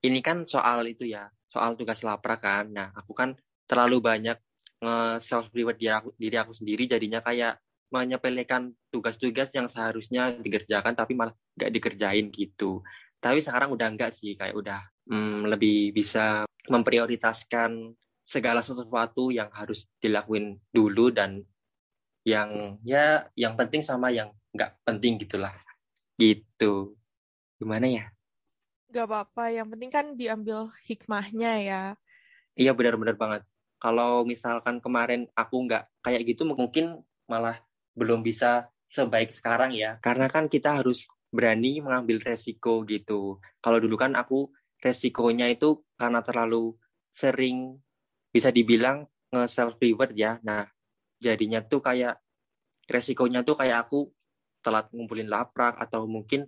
Ini 0.04 0.20
kan 0.20 0.44
soal 0.44 0.84
itu 0.92 1.08
ya, 1.08 1.32
soal 1.48 1.80
tugas 1.80 2.04
lapra 2.04 2.36
kan. 2.36 2.68
Nah, 2.70 2.92
aku 2.92 3.16
kan 3.16 3.34
terlalu 3.66 4.04
banyak 4.04 4.38
nge-self 4.84 5.48
reward 5.56 5.80
diri 5.80 5.96
aku, 5.96 6.10
diri 6.20 6.36
aku 6.36 6.52
sendiri 6.52 6.84
jadinya 6.86 7.24
kayak 7.24 7.64
menyepelekan 7.94 8.74
tugas-tugas 8.90 9.54
yang 9.54 9.70
seharusnya 9.70 10.34
dikerjakan 10.42 10.98
tapi 10.98 11.14
malah 11.16 11.32
nggak 11.56 11.72
dikerjain 11.72 12.28
gitu. 12.34 12.84
Tapi 13.24 13.40
sekarang 13.40 13.72
udah 13.72 13.88
enggak 13.88 14.12
sih, 14.12 14.36
kayak 14.36 14.52
udah 14.52 14.84
hmm, 15.08 15.48
lebih 15.48 15.96
bisa 15.96 16.44
memprioritaskan 16.68 17.96
segala 18.28 18.60
sesuatu 18.60 19.32
yang 19.32 19.48
harus 19.56 19.88
dilakuin 20.04 20.60
dulu 20.76 21.08
dan 21.08 21.40
yang 22.28 22.80
ya 22.84 23.24
yang 23.36 23.56
penting 23.56 23.80
sama 23.80 24.12
yang 24.12 24.36
nggak 24.52 24.76
penting 24.84 25.16
gitulah. 25.24 25.56
Gitu. 26.20 27.00
Gimana 27.64 27.88
ya? 27.88 28.06
Gak 28.92 29.08
apa-apa, 29.08 29.50
yang 29.50 29.72
penting 29.72 29.90
kan 29.90 30.06
diambil 30.20 30.68
hikmahnya 30.86 31.52
ya. 31.64 31.84
Iya 32.60 32.76
benar-benar 32.76 33.16
banget. 33.16 33.42
Kalau 33.80 34.28
misalkan 34.28 34.84
kemarin 34.84 35.32
aku 35.34 35.64
nggak 35.64 35.88
kayak 36.04 36.22
gitu 36.28 36.44
mungkin 36.44 37.02
malah 37.26 37.60
belum 37.96 38.20
bisa 38.20 38.68
sebaik 38.92 39.32
sekarang 39.32 39.72
ya. 39.74 39.98
Karena 40.04 40.30
kan 40.30 40.46
kita 40.46 40.84
harus 40.84 41.10
berani 41.34 41.82
mengambil 41.82 42.22
resiko 42.22 42.86
gitu. 42.86 43.42
Kalau 43.58 43.82
dulu 43.82 43.98
kan 43.98 44.14
aku 44.14 44.54
resikonya 44.78 45.50
itu 45.50 45.82
karena 45.98 46.22
terlalu 46.22 46.78
sering 47.10 47.82
bisa 48.30 48.54
dibilang 48.54 49.10
nge-self 49.34 49.82
reward 49.82 50.14
ya. 50.14 50.38
Nah, 50.46 50.70
jadinya 51.18 51.66
tuh 51.66 51.82
kayak 51.82 52.22
resikonya 52.86 53.42
tuh 53.42 53.58
kayak 53.58 53.90
aku 53.90 54.14
telat 54.62 54.88
ngumpulin 54.94 55.28
laprak 55.28 55.76
atau 55.82 56.06
mungkin 56.06 56.46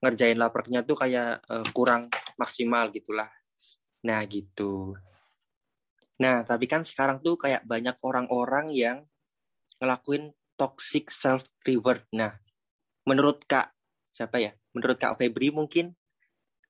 ngerjain 0.00 0.38
lapraknya 0.38 0.86
tuh 0.86 0.96
kayak 0.96 1.42
uh, 1.50 1.66
kurang 1.74 2.06
maksimal 2.38 2.88
gitulah. 2.94 3.28
Nah, 4.06 4.22
gitu. 4.30 4.94
Nah, 6.22 6.46
tapi 6.46 6.70
kan 6.70 6.86
sekarang 6.86 7.20
tuh 7.20 7.36
kayak 7.36 7.66
banyak 7.66 7.98
orang-orang 8.00 8.72
yang 8.72 9.04
ngelakuin 9.80 10.32
toxic 10.54 11.08
self 11.08 11.44
reward. 11.64 12.04
Nah, 12.12 12.36
menurut 13.08 13.44
Kak 13.48 13.72
siapa 14.10 14.42
ya? 14.42 14.52
Menurut 14.74 14.98
Kak 14.98 15.18
Febri 15.18 15.50
mungkin 15.50 15.94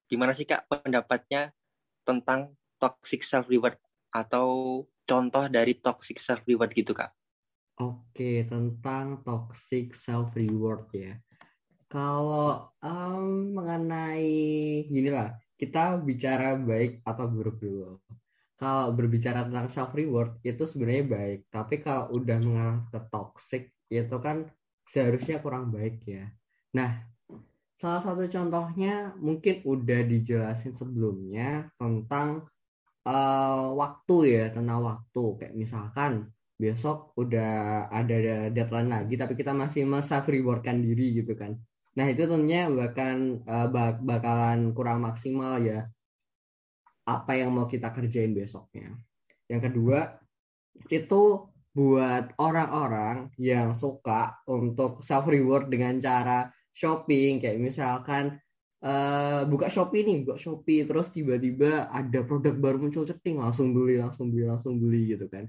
gimana 0.07 0.33
sih 0.33 0.48
Kak 0.48 0.66
pendapatnya 0.66 1.53
tentang 2.07 2.55
toxic 2.81 3.22
self 3.22 3.46
reward 3.48 3.76
atau 4.11 4.83
contoh 5.07 5.44
dari 5.46 5.79
toxic 5.79 6.18
self 6.18 6.42
reward 6.46 6.72
gitu 6.72 6.96
Kak? 6.96 7.12
Oke, 7.81 8.44
tentang 8.44 9.24
toxic 9.24 9.96
self 9.96 10.37
reward 10.37 10.88
ya. 10.92 11.16
Kalau 11.90 12.70
um, 12.85 13.57
mengenai 13.57 14.31
gini 14.87 15.11
lah, 15.11 15.35
kita 15.59 15.98
bicara 15.98 16.55
baik 16.55 17.03
atau 17.03 17.26
buruk 17.26 17.59
dulu 17.59 17.98
kalau 18.61 18.92
berbicara 18.92 19.48
tentang 19.48 19.72
self 19.72 19.96
reward 19.96 20.37
itu 20.44 20.68
sebenarnya 20.68 21.05
baik, 21.09 21.40
tapi 21.48 21.81
kalau 21.81 22.12
udah 22.12 22.37
mengarah 22.44 22.85
ke 22.92 23.00
toxic 23.09 23.72
itu 23.88 24.16
kan 24.20 24.44
seharusnya 24.85 25.40
kurang 25.40 25.72
baik 25.72 26.05
ya. 26.05 26.29
Nah, 26.76 27.09
salah 27.80 28.04
satu 28.04 28.28
contohnya 28.28 29.16
mungkin 29.16 29.64
udah 29.64 30.00
dijelasin 30.04 30.76
sebelumnya 30.76 31.72
tentang 31.80 32.44
uh, 33.08 33.72
waktu 33.72 34.16
ya, 34.36 34.44
tentang 34.52 34.84
waktu. 34.84 35.24
Kayak 35.40 35.54
misalkan 35.56 36.12
besok 36.60 37.16
udah 37.16 37.88
ada 37.88 38.52
deadline 38.52 38.92
lagi, 38.92 39.16
tapi 39.16 39.32
kita 39.32 39.56
masih 39.56 39.88
self 40.04 40.28
rewardkan 40.28 40.84
diri 40.84 41.24
gitu 41.24 41.32
kan. 41.32 41.56
Nah 41.96 42.06
itu 42.12 42.28
tentunya 42.28 42.68
bahkan 42.68 43.40
uh, 43.48 43.66
bakalan 44.04 44.76
kurang 44.76 45.00
maksimal 45.00 45.56
ya 45.64 45.88
apa 47.08 47.32
yang 47.32 47.56
mau 47.56 47.64
kita 47.64 47.88
kerjain 47.96 48.36
besoknya. 48.36 48.92
Yang 49.48 49.72
kedua, 49.72 50.20
itu 50.92 51.48
buat 51.72 52.36
orang-orang 52.36 53.32
yang 53.40 53.72
suka 53.72 54.36
untuk 54.44 55.00
self 55.00 55.26
reward 55.26 55.72
dengan 55.72 55.96
cara 55.96 56.44
shopping 56.74 57.42
kayak 57.42 57.59
misalkan 57.59 58.38
uh, 58.85 59.42
buka 59.46 59.68
Shopee 59.68 60.04
nih, 60.04 60.16
buka 60.24 60.37
Shopee 60.40 60.85
terus 60.88 61.12
tiba-tiba 61.12 61.88
ada 61.92 62.20
produk 62.24 62.54
baru 62.56 62.76
muncul 62.80 63.04
ceting 63.04 63.40
langsung 63.40 63.72
beli, 63.76 64.00
langsung 64.00 64.33
beli, 64.33 64.44
langsung 64.48 64.74
beli 64.80 65.16
gitu 65.16 65.28
kan. 65.28 65.46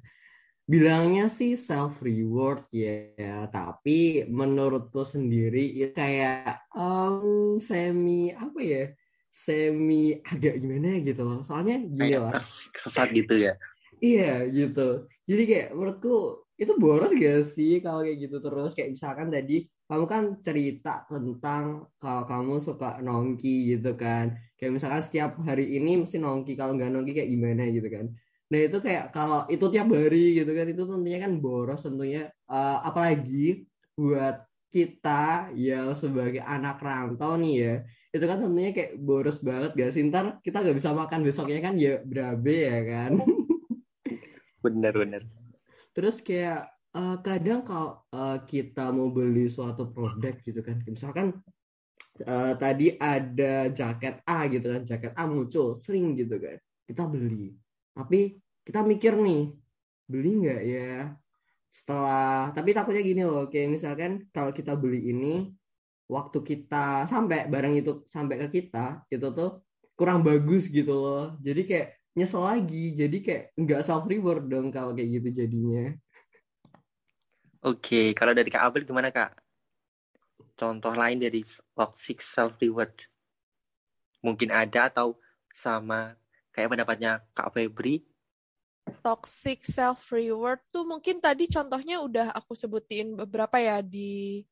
Bilangnya 0.69 1.27
sih 1.27 1.59
self 1.59 1.99
reward 1.99 2.63
ya, 2.71 3.49
tapi 3.51 4.23
menurutku 4.29 5.03
sendiri 5.03 5.67
itu 5.67 5.91
kayak 5.91 6.63
um, 6.71 7.57
semi 7.59 8.31
apa 8.31 8.59
ya? 8.61 8.85
semi 9.31 10.19
agak 10.27 10.59
gimana 10.59 10.99
gitu 11.07 11.23
loh. 11.23 11.39
Soalnya 11.39 11.79
gini 11.87 12.19
lah. 12.19 12.35
Tersesat 12.35 13.15
gitu 13.15 13.39
ya. 13.39 13.55
iya 14.03 14.43
gitu. 14.51 15.07
Jadi 15.23 15.43
kayak 15.47 15.69
menurutku 15.71 16.43
itu 16.59 16.77
boros 16.77 17.09
gak 17.15 17.41
sih 17.47 17.79
kalau 17.81 18.05
kayak 18.05 18.27
gitu 18.27 18.37
terus 18.37 18.77
kayak 18.77 18.93
misalkan 18.93 19.33
tadi 19.33 19.65
kamu 19.91 20.05
kan 20.07 20.23
cerita 20.39 21.03
tentang 21.11 21.91
kalau 21.99 22.23
kamu 22.23 22.63
suka 22.63 23.03
nongki 23.03 23.75
gitu 23.75 23.99
kan. 23.99 24.39
Kayak 24.55 24.79
misalkan 24.79 25.03
setiap 25.03 25.35
hari 25.43 25.75
ini 25.75 25.99
mesti 25.99 26.15
nongki, 26.15 26.55
kalau 26.55 26.79
nggak 26.79 26.95
nongki 26.95 27.11
kayak 27.11 27.27
gimana 27.27 27.67
gitu 27.67 27.91
kan. 27.91 28.05
Nah 28.51 28.59
itu 28.67 28.77
kayak 28.79 29.11
kalau 29.11 29.43
itu 29.51 29.65
tiap 29.67 29.87
hari 29.91 30.39
gitu 30.39 30.51
kan 30.55 30.67
itu 30.71 30.83
tentunya 30.87 31.19
kan 31.19 31.31
boros 31.43 31.83
tentunya 31.83 32.31
uh, 32.47 32.79
apalagi 32.87 33.67
buat 33.99 34.47
kita 34.71 35.51
yang 35.59 35.91
sebagai 35.91 36.39
anak 36.39 36.79
rantau 36.79 37.35
nih 37.35 37.55
ya 37.59 37.75
itu 38.11 38.25
kan 38.27 38.43
tentunya 38.43 38.71
kayak 38.75 38.99
boros 38.99 39.39
banget 39.39 39.71
gak 39.75 39.91
sih 39.91 40.03
ntar 40.07 40.39
kita 40.43 40.63
gak 40.63 40.75
bisa 40.75 40.91
makan 40.95 41.23
besoknya 41.23 41.59
kan 41.59 41.75
ya 41.75 41.99
berabe 42.03 42.55
ya 42.55 42.79
kan 42.87 43.11
bener 44.63 44.93
bener 44.95 45.21
terus 45.91 46.23
kayak 46.23 46.71
uh, 46.95 47.17
kadang 47.23 47.63
kalau 47.63 48.03
uh, 48.11 48.39
kita 48.43 48.91
mau 48.91 49.11
beli 49.11 49.47
suatu 49.47 49.87
produk 49.91 50.35
gitu 50.43 50.59
kan 50.63 50.79
misalkan 50.87 51.39
uh, 52.27 52.53
tadi 52.59 52.95
ada 52.99 53.71
jaket 53.71 54.19
A 54.27 54.47
gitu 54.51 54.67
kan 54.67 54.81
jaket 54.83 55.11
A 55.15 55.23
muncul 55.27 55.75
sering 55.79 56.15
gitu 56.19 56.37
kan 56.37 56.57
kita 56.91 57.07
beli. 57.07 57.55
Tapi 57.95 58.35
kita 58.67 58.83
mikir 58.83 59.15
nih 59.15 59.55
beli 60.11 60.31
nggak 60.43 60.61
ya? 60.67 60.91
Setelah 61.71 62.51
tapi 62.51 62.75
takutnya 62.75 63.03
gini 63.03 63.23
loh 63.23 63.47
kayak 63.47 63.79
misalkan 63.79 64.27
kalau 64.35 64.51
kita 64.51 64.75
beli 64.75 65.07
ini 65.07 65.55
waktu 66.11 66.43
kita 66.43 67.07
sampai 67.07 67.47
barang 67.47 67.73
itu 67.79 68.03
sampai 68.11 68.35
ke 68.43 68.47
kita 68.59 69.07
itu 69.07 69.27
tuh 69.31 69.63
kurang 69.95 70.19
bagus 70.19 70.67
gitu 70.67 70.91
loh. 70.91 71.39
Jadi 71.39 71.61
kayak 71.63 71.87
nyesel 72.11 72.43
lagi 72.43 72.91
jadi 72.91 73.17
kayak 73.23 73.43
nggak 73.55 73.81
self 73.87 74.03
reward 74.03 74.51
dong 74.51 74.67
kalau 74.67 74.91
kayak 74.91 75.15
gitu 75.15 75.31
jadinya 75.31 75.95
oke 77.61 78.01
kalau 78.17 78.33
dari 78.33 78.49
kak 78.49 78.63
Abel 78.65 78.85
gimana 78.85 79.09
kak? 79.13 79.37
Contoh 80.57 80.93
lain 80.93 81.17
dari 81.17 81.41
toxic 81.73 82.21
self 82.21 82.57
reward 82.61 82.93
mungkin 84.21 84.53
ada 84.53 84.87
atau 84.87 85.17
sama 85.49 86.13
kayak 86.53 86.77
pendapatnya 86.77 87.21
kak 87.33 87.49
Febri? 87.53 88.05
Toxic 89.01 89.65
self 89.65 90.09
reward 90.13 90.61
tuh 90.69 90.85
mungkin 90.85 91.17
tadi 91.21 91.49
contohnya 91.49 92.01
udah 92.01 92.33
aku 92.33 92.53
sebutin 92.53 93.17
beberapa 93.17 93.57
ya 93.57 93.81
di 93.81 94.45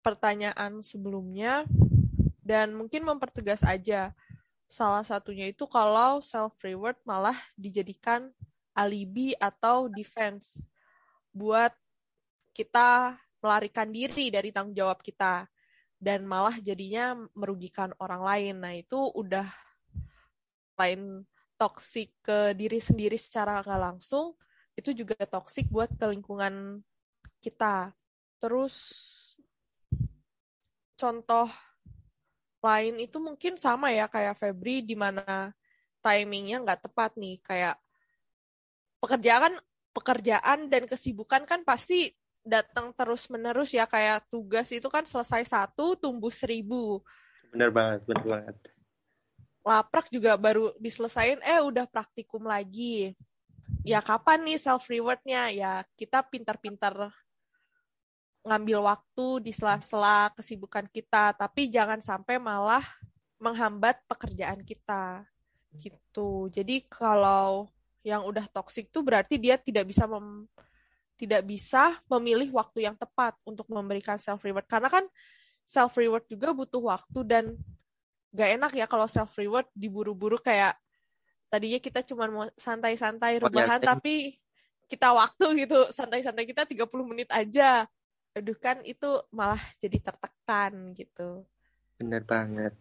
pertanyaan 0.00 0.80
sebelumnya. 0.84 1.64
Dan 2.40 2.74
mungkin 2.74 3.06
mempertegas 3.06 3.62
aja 3.62 4.10
salah 4.66 5.04
satunya 5.06 5.50
itu 5.50 5.66
kalau 5.70 6.18
self 6.24 6.56
reward 6.62 6.98
malah 7.06 7.36
dijadikan 7.54 8.32
alibi 8.74 9.34
atau 9.38 9.86
defense 9.86 10.70
buat 11.30 11.70
kita 12.50 13.16
melarikan 13.40 13.88
diri 13.88 14.28
dari 14.28 14.52
tanggung 14.52 14.76
jawab 14.76 15.00
kita 15.00 15.48
dan 16.00 16.24
malah 16.24 16.56
jadinya 16.60 17.16
merugikan 17.36 17.92
orang 18.00 18.22
lain. 18.24 18.54
Nah, 18.60 18.72
itu 18.76 18.96
udah 18.96 19.48
lain 20.80 21.28
toksik 21.60 22.16
ke 22.24 22.56
diri 22.56 22.80
sendiri 22.80 23.20
secara 23.20 23.60
nggak 23.60 23.80
langsung, 23.80 24.32
itu 24.72 24.96
juga 24.96 25.12
toksik 25.28 25.68
buat 25.68 25.92
ke 25.92 26.08
lingkungan 26.08 26.80
kita. 27.44 27.92
Terus 28.40 28.76
contoh 30.96 31.48
lain 32.60 33.00
itu 33.00 33.16
mungkin 33.20 33.56
sama 33.56 33.92
ya 33.92 34.08
kayak 34.08 34.36
Febri 34.36 34.84
di 34.84 34.96
mana 34.96 35.52
timingnya 36.00 36.60
nggak 36.64 36.88
tepat 36.88 37.16
nih 37.16 37.40
kayak 37.40 37.76
pekerjaan 39.00 39.56
pekerjaan 39.96 40.68
dan 40.68 40.84
kesibukan 40.84 41.48
kan 41.48 41.64
pasti 41.64 42.12
datang 42.40 42.92
terus 42.96 43.28
menerus 43.28 43.70
ya 43.70 43.84
kayak 43.84 44.24
tugas 44.28 44.68
itu 44.72 44.88
kan 44.88 45.04
selesai 45.04 45.44
satu 45.44 45.94
tumbuh 45.98 46.32
seribu 46.32 47.04
benar 47.52 47.68
banget 47.68 48.00
benar 48.08 48.24
banget 48.26 48.56
laprak 49.60 50.06
juga 50.08 50.34
baru 50.40 50.72
diselesain 50.80 51.38
eh 51.44 51.60
udah 51.60 51.84
praktikum 51.84 52.48
lagi 52.48 53.12
ya 53.84 54.00
kapan 54.00 54.40
nih 54.44 54.58
self 54.58 54.88
rewardnya 54.88 55.52
ya 55.52 55.84
kita 55.94 56.24
pintar-pintar 56.24 57.12
ngambil 58.44 58.88
waktu 58.88 59.50
di 59.50 59.52
sela-sela 59.52 60.32
kesibukan 60.32 60.88
kita, 60.88 61.36
tapi 61.36 61.68
jangan 61.68 62.00
sampai 62.00 62.40
malah 62.40 62.84
menghambat 63.36 64.00
pekerjaan 64.08 64.64
kita. 64.64 65.24
Gitu. 65.76 66.48
Jadi 66.50 66.88
kalau 66.88 67.68
yang 68.00 68.24
udah 68.24 68.48
toksik 68.48 68.88
tuh 68.88 69.04
berarti 69.04 69.36
dia 69.36 69.60
tidak 69.60 69.92
bisa 69.92 70.08
mem 70.08 70.48
tidak 71.20 71.44
bisa 71.44 72.00
memilih 72.08 72.48
waktu 72.56 72.88
yang 72.88 72.96
tepat 72.96 73.36
untuk 73.44 73.68
memberikan 73.68 74.16
self 74.16 74.40
reward 74.40 74.64
karena 74.64 74.88
kan 74.88 75.04
self 75.68 75.92
reward 76.00 76.24
juga 76.24 76.56
butuh 76.56 76.80
waktu 76.80 77.20
dan 77.28 77.44
gak 78.32 78.56
enak 78.56 78.72
ya 78.72 78.86
kalau 78.88 79.04
self 79.04 79.36
reward 79.36 79.68
diburu-buru 79.76 80.40
kayak 80.40 80.80
tadinya 81.52 81.76
kita 81.76 82.00
cuma 82.08 82.24
mau 82.32 82.48
santai-santai 82.56 83.36
rebahan 83.36 83.84
tapi 83.84 84.32
kita 84.88 85.12
waktu 85.12 85.68
gitu 85.68 85.92
santai-santai 85.92 86.48
kita 86.48 86.64
30 86.64 86.88
menit 87.04 87.28
aja 87.28 87.84
aduh 88.30 88.56
kan 88.56 88.78
itu 88.86 89.10
malah 89.34 89.60
jadi 89.82 89.98
tertekan 89.98 90.94
gitu. 90.94 91.42
Bener 91.98 92.22
banget. 92.22 92.74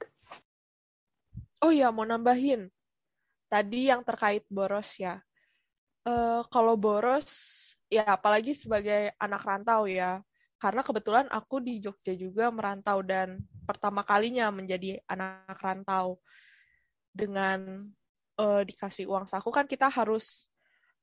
Oh 1.60 1.73
ya 1.73 1.89
mau 1.89 2.06
nambahin. 2.06 2.69
Tadi 3.49 3.89
yang 3.89 4.06
terkait 4.06 4.45
boros 4.47 4.95
ya. 5.02 5.19
Uh, 6.06 6.45
kalau 6.54 6.78
boros, 6.78 7.73
ya 7.89 8.06
apalagi 8.06 8.54
sebagai 8.56 9.13
anak 9.17 9.41
rantau 9.43 9.89
ya. 9.89 10.21
Karena 10.60 10.84
kebetulan 10.84 11.25
aku 11.32 11.63
di 11.63 11.80
Jogja 11.80 12.12
juga 12.13 12.52
merantau 12.52 12.99
dan 12.99 13.39
pertama 13.63 14.04
kalinya 14.04 14.52
menjadi 14.54 15.02
anak 15.10 15.58
rantau. 15.60 16.21
Dengan 17.10 17.89
uh, 18.39 18.62
dikasih 18.63 19.10
uang 19.10 19.28
saku 19.28 19.49
kan 19.52 19.67
kita 19.67 19.91
harus 19.91 20.47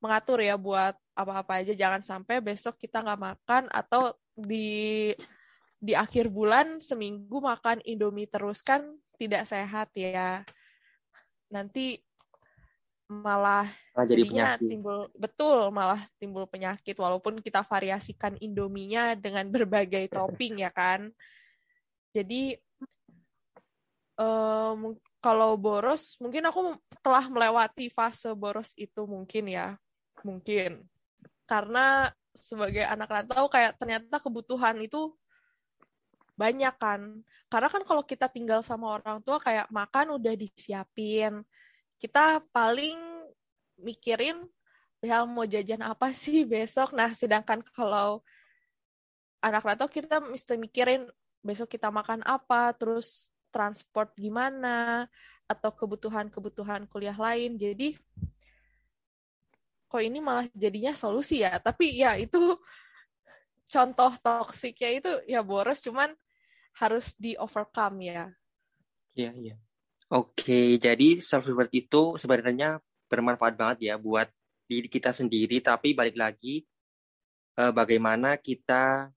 mengatur 0.01 0.41
ya 0.41 0.55
buat 0.61 0.97
apa-apa 1.17 1.65
aja 1.65 1.73
jangan 1.73 2.05
sampai 2.05 2.41
besok 2.41 2.77
kita 2.77 3.01
nggak 3.01 3.21
makan 3.21 3.65
atau 3.73 4.13
di 4.37 5.13
di 5.81 5.93
akhir 5.97 6.29
bulan 6.29 6.81
seminggu 6.81 7.41
makan 7.41 7.81
indomie 7.85 8.29
terus 8.29 8.61
kan 8.61 8.85
tidak 9.17 9.49
sehat 9.49 9.89
ya 9.97 10.45
nanti 11.49 12.01
malah 13.07 13.71
nah, 13.95 14.03
jadi 14.03 14.27
penyakit. 14.27 14.67
timbul 14.67 15.07
betul 15.15 15.71
malah 15.71 16.03
timbul 16.19 16.43
penyakit 16.51 16.99
walaupun 16.99 17.39
kita 17.39 17.63
variasikan 17.63 18.35
indominya 18.43 19.15
dengan 19.15 19.47
berbagai 19.55 20.11
topping 20.11 20.67
ya 20.67 20.71
kan? 20.75 21.11
Jadi 22.11 22.59
um, 24.19 24.99
kalau 25.23 25.55
boros 25.55 26.19
mungkin 26.19 26.51
aku 26.51 26.75
telah 27.03 27.31
melewati 27.31 27.91
fase 27.95 28.31
boros 28.35 28.75
itu 28.75 29.07
mungkin 29.07 29.55
ya 29.55 29.79
mungkin. 30.27 30.83
Karena 31.47 32.11
sebagai 32.35 32.85
anak 32.85 33.09
rantau 33.09 33.47
kayak 33.47 33.79
ternyata 33.79 34.19
kebutuhan 34.19 34.83
itu 34.83 35.15
banyak 36.35 36.75
kan? 36.77 37.23
Karena 37.47 37.69
kan 37.71 37.83
kalau 37.87 38.03
kita 38.03 38.27
tinggal 38.27 38.67
sama 38.67 38.99
orang 38.99 39.23
tua 39.23 39.39
kayak 39.39 39.71
makan 39.71 40.19
udah 40.19 40.35
disiapin 40.35 41.47
kita 41.97 42.45
paling 42.53 42.97
mikirin 43.81 44.45
ya 45.05 45.25
mau 45.25 45.45
jajan 45.45 45.85
apa 45.85 46.13
sih 46.13 46.45
besok? 46.45 46.93
Nah 46.97 47.13
sedangkan 47.13 47.61
kalau 47.73 48.21
anak 49.41 49.65
rantau 49.65 49.89
kita 49.89 50.21
mesti 50.21 50.57
mikirin 50.57 51.09
besok 51.41 51.73
kita 51.73 51.89
makan 51.93 52.25
apa? 52.25 52.73
Terus 52.77 53.33
transport 53.53 54.13
gimana? 54.17 55.09
Atau 55.47 55.73
kebutuhan-kebutuhan 55.73 56.91
kuliah 56.91 57.17
lain? 57.17 57.57
Jadi 57.57 57.97
kok 59.87 60.03
ini 60.03 60.19
malah 60.19 60.49
jadinya 60.53 60.93
solusi 60.93 61.41
ya? 61.41 61.57
Tapi 61.57 62.03
ya 62.03 62.19
itu 62.21 62.39
contoh 63.73 64.13
toksiknya 64.21 64.91
itu 65.01 65.13
ya 65.25 65.41
boros 65.41 65.81
cuman 65.81 66.13
harus 66.77 67.17
di 67.17 67.39
overcome 67.41 67.99
ya. 68.05 68.25
Iya 69.17 69.33
iya 69.33 69.57
oke 70.11 70.61
jadi 70.79 71.09
self 71.19 71.47
reward 71.47 71.71
itu 71.75 72.19
sebenarnya 72.21 72.79
bermanfaat 73.07 73.55
banget 73.55 73.79
ya 73.93 73.95
buat 73.99 74.27
diri 74.67 74.91
kita 74.91 75.15
sendiri 75.15 75.63
tapi 75.63 75.95
balik 75.95 76.19
lagi 76.19 76.67
eh, 77.59 77.73
bagaimana 77.73 78.37
kita 78.37 79.15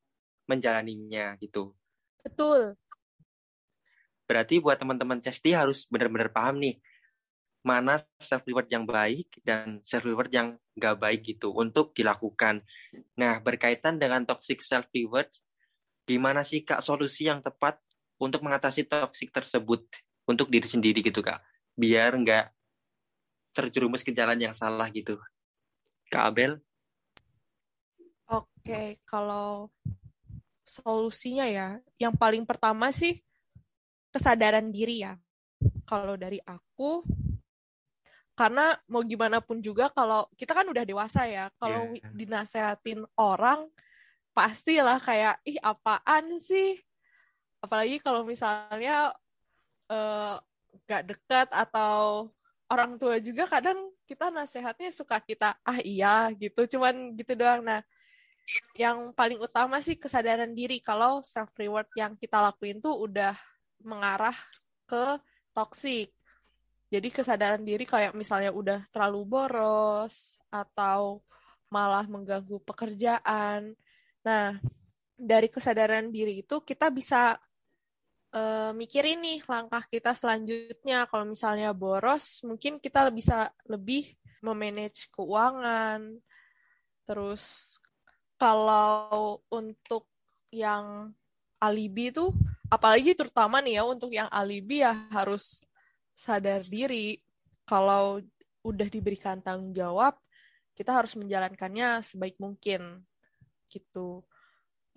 menjalaninya 0.50 1.38
gitu. 1.38 1.78
Betul. 2.26 2.74
Berarti 4.26 4.62
buat 4.62 4.78
teman-teman 4.78 5.22
Cesti 5.22 5.54
harus 5.54 5.86
benar-benar 5.90 6.34
paham 6.34 6.62
nih 6.62 6.78
mana 7.60 8.00
self 8.18 8.48
reward 8.48 8.72
yang 8.72 8.88
baik 8.88 9.44
dan 9.44 9.84
self 9.84 10.08
reward 10.08 10.32
yang 10.32 10.56
nggak 10.80 10.96
baik 10.96 11.22
gitu 11.26 11.54
untuk 11.54 11.92
dilakukan. 11.94 12.66
Nah 13.20 13.38
berkaitan 13.42 14.00
dengan 14.00 14.24
toxic 14.24 14.64
self 14.64 14.88
reward, 14.96 15.30
gimana 16.08 16.42
sih 16.42 16.66
kak 16.66 16.82
solusi 16.82 17.28
yang 17.28 17.44
tepat 17.44 17.78
untuk 18.18 18.42
mengatasi 18.42 18.88
toxic 18.88 19.30
tersebut 19.30 19.86
untuk 20.30 20.54
diri 20.54 20.70
sendiri 20.70 21.02
gitu 21.02 21.26
kak, 21.26 21.42
biar 21.74 22.14
nggak 22.14 22.46
terjerumus 23.50 24.06
ke 24.06 24.14
jalan 24.14 24.38
yang 24.38 24.54
salah 24.54 24.86
gitu. 24.94 25.18
Kak 26.14 26.30
Abel? 26.30 26.62
Oke, 28.30 29.02
kalau 29.10 29.74
solusinya 30.62 31.50
ya, 31.50 31.82
yang 31.98 32.14
paling 32.14 32.46
pertama 32.46 32.94
sih 32.94 33.18
kesadaran 34.14 34.70
diri 34.70 35.02
ya. 35.02 35.18
Kalau 35.90 36.14
dari 36.14 36.38
aku, 36.46 37.02
karena 38.38 38.78
mau 38.86 39.02
gimana 39.02 39.42
pun 39.42 39.58
juga 39.60 39.90
kalau 39.90 40.30
kita 40.38 40.54
kan 40.54 40.70
udah 40.70 40.86
dewasa 40.86 41.26
ya, 41.26 41.50
kalau 41.58 41.90
yeah. 41.98 42.14
dinasehatin 42.14 43.02
orang 43.18 43.66
pastilah 44.38 45.02
kayak 45.02 45.42
ih 45.44 45.58
apaan 45.60 46.38
sih? 46.38 46.78
Apalagi 47.60 47.98
kalau 48.00 48.24
misalnya 48.24 49.12
uh, 49.90 50.38
gak 50.86 51.04
dekat 51.10 51.50
atau 51.50 52.30
orang 52.70 52.96
tua 53.02 53.18
juga 53.18 53.50
kadang 53.50 53.90
kita 54.06 54.30
nasehatnya 54.30 54.90
suka 54.94 55.18
kita 55.22 55.58
ah 55.66 55.80
iya 55.82 56.30
gitu, 56.38 56.78
cuman 56.78 57.14
gitu 57.18 57.34
doang. 57.34 57.66
Nah, 57.66 57.82
yang 58.78 59.14
paling 59.14 59.38
utama 59.42 59.78
sih 59.82 59.98
kesadaran 59.98 60.54
diri 60.54 60.82
kalau 60.82 61.22
self 61.22 61.54
reward 61.58 61.90
yang 61.98 62.18
kita 62.18 62.42
lakuin 62.42 62.82
tuh 62.82 62.98
udah 63.06 63.38
mengarah 63.82 64.38
ke 64.90 65.22
toxic 65.54 66.10
jadi 66.90 67.08
kesadaran 67.14 67.62
diri 67.62 67.86
kayak 67.86 68.18
misalnya 68.18 68.50
udah 68.50 68.82
terlalu 68.90 69.22
boros 69.22 70.42
atau 70.50 71.22
malah 71.70 72.10
mengganggu 72.10 72.58
pekerjaan. 72.66 73.78
Nah, 74.26 74.58
dari 75.14 75.54
kesadaran 75.54 76.10
diri 76.10 76.42
itu 76.42 76.58
kita 76.66 76.90
bisa 76.90 77.38
uh, 78.34 78.72
mikirin 78.76 79.22
nih 79.22 79.40
langkah 79.46 79.84
kita 79.90 80.14
selanjutnya. 80.14 81.06
Kalau 81.10 81.26
misalnya 81.26 81.74
boros, 81.74 82.42
mungkin 82.46 82.78
kita 82.78 83.10
bisa 83.14 83.54
lebih 83.66 84.14
memanage 84.42 85.10
keuangan. 85.14 86.18
Terus 87.06 87.76
kalau 88.40 89.42
untuk 89.52 90.08
yang 90.54 91.12
alibi 91.60 92.14
itu, 92.14 92.32
apalagi 92.72 93.18
terutama 93.18 93.60
nih 93.60 93.82
ya 93.82 93.84
untuk 93.84 94.12
yang 94.14 94.30
alibi 94.32 94.86
ya 94.86 94.96
harus 95.12 95.66
sadar 96.16 96.64
diri 96.64 97.20
kalau 97.68 98.24
udah 98.64 98.88
diberikan 98.88 99.40
tanggung 99.40 99.72
jawab, 99.76 100.18
kita 100.74 100.96
harus 100.96 101.14
menjalankannya 101.20 102.00
sebaik 102.04 102.40
mungkin 102.40 103.04
gitu. 103.68 104.24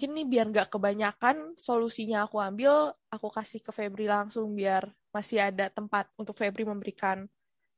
Mungkin 0.02 0.18
nih 0.18 0.26
biar 0.34 0.46
nggak 0.50 0.68
kebanyakan 0.74 1.54
solusinya 1.54 2.26
aku 2.26 2.42
ambil, 2.42 2.90
aku 3.06 3.30
kasih 3.30 3.62
ke 3.62 3.70
Febri 3.70 4.10
langsung 4.10 4.50
biar 4.50 4.90
masih 5.14 5.38
ada 5.38 5.70
tempat 5.70 6.10
untuk 6.18 6.34
Febri 6.34 6.66
memberikan 6.66 7.30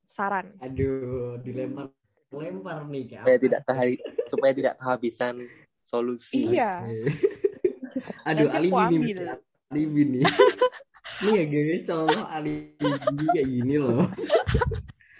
saran. 0.09 0.57
Aduh, 0.65 1.37
dilempar 1.45 1.93
lempar 2.33 2.81
nih 2.89 3.13
kan. 3.13 3.29
Supaya 3.29 3.37
tidak 3.45 3.61
supaya 4.33 4.53
tidak 4.57 4.75
kehabisan 4.81 5.45
solusi. 5.85 6.49
Iya. 6.49 6.89
Aduh, 8.33 8.49
alibi 8.57 9.13
nih. 9.13 9.37
Alibi 9.69 10.03
nih. 10.17 10.25
Ini 11.21 11.29
ya 11.29 11.45
guys, 11.45 11.83
contoh 11.85 12.25
alibi 12.25 12.89
kayak 13.37 13.49
gini 13.53 13.77
loh. 13.77 14.09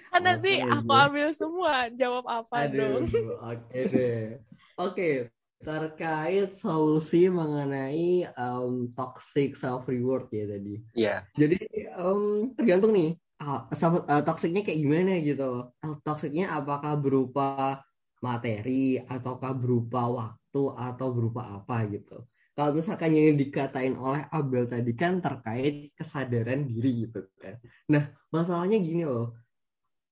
Kan 0.09 0.25
nanti 0.25 0.57
aku 0.57 0.89
ambil 0.89 1.29
semua, 1.37 1.93
jawab 1.93 2.25
apa 2.33 2.65
Aduh, 2.65 3.05
dong. 3.05 3.13
Oke 3.45 3.81
deh. 3.93 4.41
Oke, 4.81 5.29
terkait 5.65 6.53
solusi 6.53 7.33
mengenai 7.33 8.29
um, 8.37 8.93
toxic 8.93 9.57
self 9.57 9.89
reward 9.89 10.29
ya 10.29 10.45
tadi. 10.45 10.75
Iya. 10.93 11.09
Yeah. 11.09 11.21
Jadi 11.35 11.59
um, 11.97 12.53
tergantung 12.53 12.93
nih 12.93 13.17
uh, 13.41 13.67
uh, 13.73 14.23
toksiknya 14.23 14.63
kayak 14.63 14.81
gimana 14.85 15.19
gitu. 15.25 15.73
Uh, 15.81 15.97
toksiknya 16.05 16.53
apakah 16.53 16.95
berupa 17.01 17.81
materi 18.21 19.01
ataukah 19.01 19.53
berupa 19.57 20.05
waktu 20.09 20.63
atau 20.77 21.09
berupa 21.13 21.61
apa 21.61 21.89
gitu 21.89 22.25
kalau 22.55 22.71
misalkan 22.79 23.11
yang 23.19 23.35
dikatain 23.35 23.99
oleh 23.99 24.31
Abel 24.31 24.71
tadi 24.71 24.95
kan 24.95 25.19
terkait 25.19 25.91
kesadaran 25.99 26.63
diri 26.63 27.03
gitu 27.03 27.27
kan. 27.43 27.59
Nah, 27.91 28.15
masalahnya 28.31 28.79
gini 28.79 29.03
loh. 29.03 29.35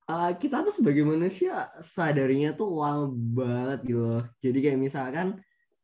Uh, 0.03 0.35
kita 0.35 0.67
tuh 0.67 0.75
sebagai 0.75 1.07
manusia 1.07 1.71
sadarinya 1.79 2.53
tuh 2.53 2.75
lama 2.75 3.07
banget 3.11 3.79
gitu 3.87 4.03
loh. 4.03 4.25
Jadi 4.43 4.59
kayak 4.59 4.79
misalkan 4.79 5.27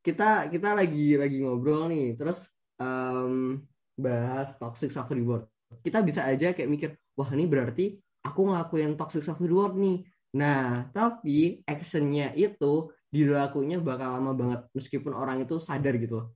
kita 0.02 0.50
kita 0.50 0.74
lagi 0.74 1.14
lagi 1.14 1.37
ngobrol 1.42 1.87
nih, 1.88 2.18
terus 2.18 2.42
um, 2.83 3.62
bahas 3.94 4.52
toxic 4.59 4.90
self 4.90 5.09
reward. 5.14 5.46
Kita 5.85 6.02
bisa 6.02 6.26
aja 6.26 6.50
kayak 6.50 6.70
mikir, 6.70 6.90
wah 7.14 7.31
ini 7.31 7.46
berarti 7.46 7.98
aku 8.26 8.50
ngelakuin 8.50 8.98
toxic 8.98 9.22
self 9.22 9.38
reward 9.38 9.78
nih. 9.78 10.02
Nah, 10.35 10.90
tapi 10.92 11.64
actionnya 11.64 12.35
itu 12.37 12.92
dilakunya 13.09 13.81
bakal 13.81 14.20
lama 14.20 14.33
banget 14.37 14.61
meskipun 14.76 15.16
orang 15.16 15.40
itu 15.40 15.57
sadar 15.57 15.96
gitu 15.96 16.20
loh 16.20 16.28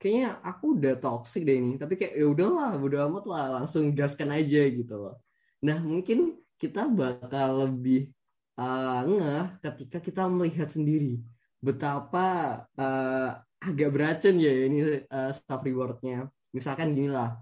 kayaknya 0.00 0.40
aku 0.44 0.76
udah 0.76 0.94
toxic 1.00 1.48
deh 1.48 1.56
ini 1.56 1.80
tapi 1.80 1.96
kayak 1.96 2.12
ya 2.16 2.26
udahlah 2.28 2.76
udah 2.80 3.00
amat 3.08 3.24
lah 3.24 3.44
langsung 3.60 3.92
gaskan 3.92 4.32
aja 4.36 4.62
gitu 4.68 4.94
loh 4.96 5.16
nah 5.64 5.80
mungkin 5.80 6.36
kita 6.64 6.88
bakal 6.88 7.68
lebih 7.68 8.08
uh, 8.56 9.04
ngeh 9.04 9.44
ketika 9.60 10.00
kita 10.00 10.24
melihat 10.24 10.72
sendiri 10.72 11.20
betapa 11.60 12.60
uh, 12.80 13.36
agak 13.60 13.92
beracun 13.92 14.40
ya 14.40 14.52
ini 14.64 15.04
uh, 15.12 15.28
self 15.32 15.60
rewardnya. 15.60 16.32
Misalkan 16.56 16.96
gini 16.96 17.12
lah 17.12 17.36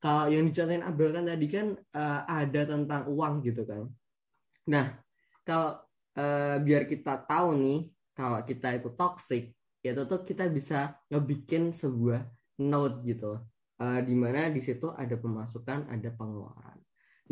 kalau 0.00 0.32
yang 0.32 0.48
dicontohin 0.48 0.80
Abel 0.80 1.12
kan 1.12 1.28
tadi 1.28 1.46
kan 1.52 1.66
uh, 1.76 2.20
ada 2.24 2.62
tentang 2.64 3.02
uang 3.12 3.44
gitu 3.44 3.62
kan. 3.68 3.92
Nah 4.72 4.96
kalau 5.44 5.84
uh, 6.16 6.56
biar 6.64 6.88
kita 6.88 7.28
tahu 7.28 7.48
nih 7.60 7.80
kalau 8.16 8.40
kita 8.44 8.68
itu 8.80 8.88
toxic 8.96 9.52
ya 9.82 9.92
tuh 9.92 10.22
kita 10.22 10.46
bisa 10.48 10.94
ngebikin 11.10 11.74
sebuah 11.74 12.22
note 12.62 13.02
gitu 13.02 13.42
uh, 13.82 14.00
di 14.04 14.14
mana 14.14 14.52
di 14.52 14.62
situ 14.62 14.94
ada 14.94 15.18
pemasukan 15.18 15.90
ada 15.90 16.08
pengeluaran 16.14 16.78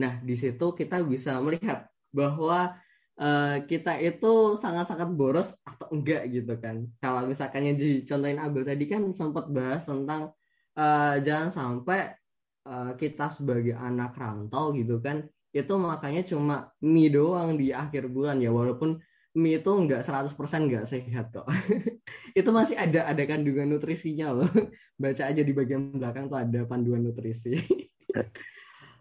nah 0.01 0.17
di 0.25 0.33
situ 0.33 0.73
kita 0.73 1.05
bisa 1.05 1.37
melihat 1.45 1.85
bahwa 2.09 2.73
uh, 3.21 3.57
kita 3.69 4.01
itu 4.01 4.57
sangat-sangat 4.57 5.13
boros 5.13 5.53
atau 5.61 5.93
enggak 5.93 6.25
gitu 6.33 6.57
kan 6.57 6.89
kalau 7.05 7.29
misalkan 7.29 7.69
yang 7.69 7.77
dicontohin 7.77 8.41
Abel 8.41 8.65
tadi 8.65 8.85
kan 8.89 9.05
sempat 9.13 9.53
bahas 9.53 9.85
tentang 9.85 10.33
uh, 10.81 11.15
jangan 11.21 11.53
sampai 11.53 12.17
uh, 12.65 12.97
kita 12.97 13.29
sebagai 13.29 13.77
anak 13.77 14.17
rantau 14.17 14.73
gitu 14.73 14.99
kan 15.05 15.29
itu 15.51 15.75
makanya 15.77 16.23
cuma 16.25 16.71
mie 16.81 17.11
doang 17.11 17.59
di 17.59 17.75
akhir 17.75 18.09
bulan 18.09 18.39
ya 18.41 18.55
walaupun 18.55 19.03
mie 19.35 19.63
itu 19.63 19.71
nggak 19.71 20.03
100% 20.03 20.35
nggak 20.67 20.87
sehat 20.91 21.31
kok. 21.31 21.47
itu 22.39 22.51
masih 22.51 22.75
ada 22.79 23.07
ada 23.07 23.23
kandungan 23.27 23.71
nutrisinya 23.71 24.35
loh. 24.35 24.51
Baca 25.03 25.23
aja 25.27 25.43
di 25.43 25.53
bagian 25.55 25.95
belakang 25.95 26.27
tuh 26.27 26.39
ada 26.39 26.67
panduan 26.67 27.03
nutrisi. 27.07 27.55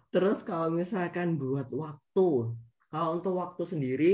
Terus 0.10 0.42
kalau 0.42 0.74
misalkan 0.74 1.38
buat 1.38 1.70
waktu, 1.70 2.28
kalau 2.90 3.10
untuk 3.22 3.34
waktu 3.38 3.64
sendiri 3.66 4.14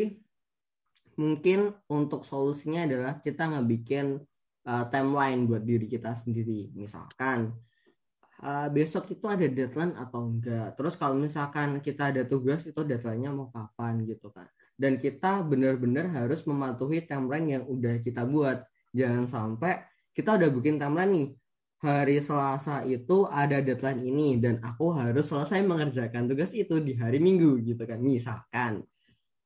mungkin 1.16 1.72
untuk 1.88 2.28
solusinya 2.28 2.84
adalah 2.84 3.14
kita 3.24 3.48
ngebikin 3.56 4.20
uh, 4.68 4.86
timeline 4.92 5.48
buat 5.48 5.64
diri 5.64 5.88
kita 5.88 6.12
sendiri. 6.20 6.76
Misalkan 6.76 7.56
uh, 8.44 8.68
besok 8.68 9.16
itu 9.16 9.24
ada 9.32 9.48
deadline 9.48 9.96
atau 9.96 10.28
enggak. 10.28 10.76
Terus 10.76 11.00
kalau 11.00 11.16
misalkan 11.16 11.80
kita 11.80 12.12
ada 12.12 12.28
tugas 12.28 12.68
itu 12.68 12.84
deadline-nya 12.84 13.32
mau 13.32 13.48
kapan 13.48 14.04
gitu 14.04 14.28
kan 14.36 14.52
dan 14.76 15.00
kita 15.00 15.40
benar-benar 15.44 16.12
harus 16.12 16.44
mematuhi 16.44 17.08
timeline 17.08 17.60
yang 17.60 17.64
udah 17.64 18.04
kita 18.04 18.28
buat. 18.28 18.64
Jangan 18.92 19.28
sampai 19.28 19.84
kita 20.12 20.36
udah 20.36 20.50
bikin 20.52 20.76
timeline 20.80 21.12
nih. 21.12 21.28
Hari 21.84 22.24
Selasa 22.24 22.88
itu 22.88 23.28
ada 23.28 23.60
deadline 23.60 24.00
ini 24.00 24.40
dan 24.40 24.64
aku 24.64 24.96
harus 24.96 25.28
selesai 25.28 25.60
mengerjakan 25.62 26.32
tugas 26.32 26.50
itu 26.56 26.80
di 26.80 26.96
hari 26.96 27.20
Minggu 27.20 27.60
gitu 27.62 27.84
kan. 27.84 28.00
Misalkan. 28.00 28.88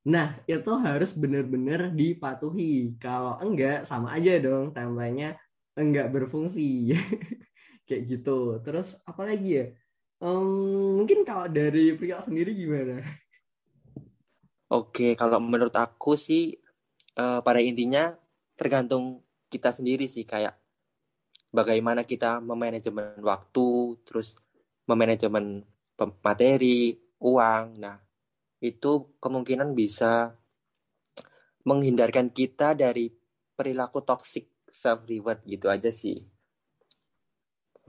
Nah, 0.08 0.38
itu 0.48 0.72
harus 0.80 1.12
benar-benar 1.18 1.92
dipatuhi. 1.92 2.96
Kalau 3.02 3.42
enggak 3.42 3.84
sama 3.84 4.16
aja 4.16 4.38
dong 4.40 4.72
timelinenya 4.72 5.36
enggak 5.76 6.14
berfungsi. 6.14 6.94
Kayak 7.90 8.02
gitu. 8.08 8.62
Terus 8.62 8.94
apalagi 9.04 9.50
ya? 9.50 9.66
Um, 10.20 11.00
mungkin 11.00 11.24
kalau 11.24 11.48
dari 11.48 11.96
pria 11.96 12.20
sendiri 12.20 12.52
gimana? 12.52 13.02
Oke, 14.70 15.18
kalau 15.18 15.42
menurut 15.42 15.74
aku 15.74 16.14
sih 16.14 16.60
uh, 17.18 17.42
pada 17.42 17.58
intinya 17.58 18.14
tergantung 18.54 19.26
kita 19.50 19.74
sendiri 19.74 20.06
sih 20.06 20.28
kayak 20.28 20.54
bagaimana 21.50 22.06
kita 22.06 22.38
memanajemen 22.40 23.20
waktu, 23.22 23.98
terus 24.06 24.38
memanajemen 24.86 25.66
materi, 26.22 26.98
uang. 27.22 27.66
Nah, 27.82 27.98
itu 28.62 29.18
kemungkinan 29.18 29.74
bisa 29.74 30.34
menghindarkan 31.68 32.32
kita 32.32 32.74
dari 32.74 33.12
perilaku 33.54 34.02
toxic 34.02 34.48
self 34.72 35.04
reward 35.10 35.44
gitu 35.44 35.68
aja 35.68 35.92
sih. 35.92 36.24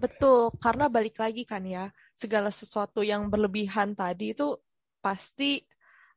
Betul, 0.00 0.48
karena 0.56 0.88
balik 0.88 1.20
lagi 1.20 1.44
kan 1.44 1.60
ya, 1.60 1.92
segala 2.16 2.48
sesuatu 2.48 3.04
yang 3.04 3.28
berlebihan 3.28 3.92
tadi 3.92 4.32
itu 4.32 4.56
pasti 5.04 5.60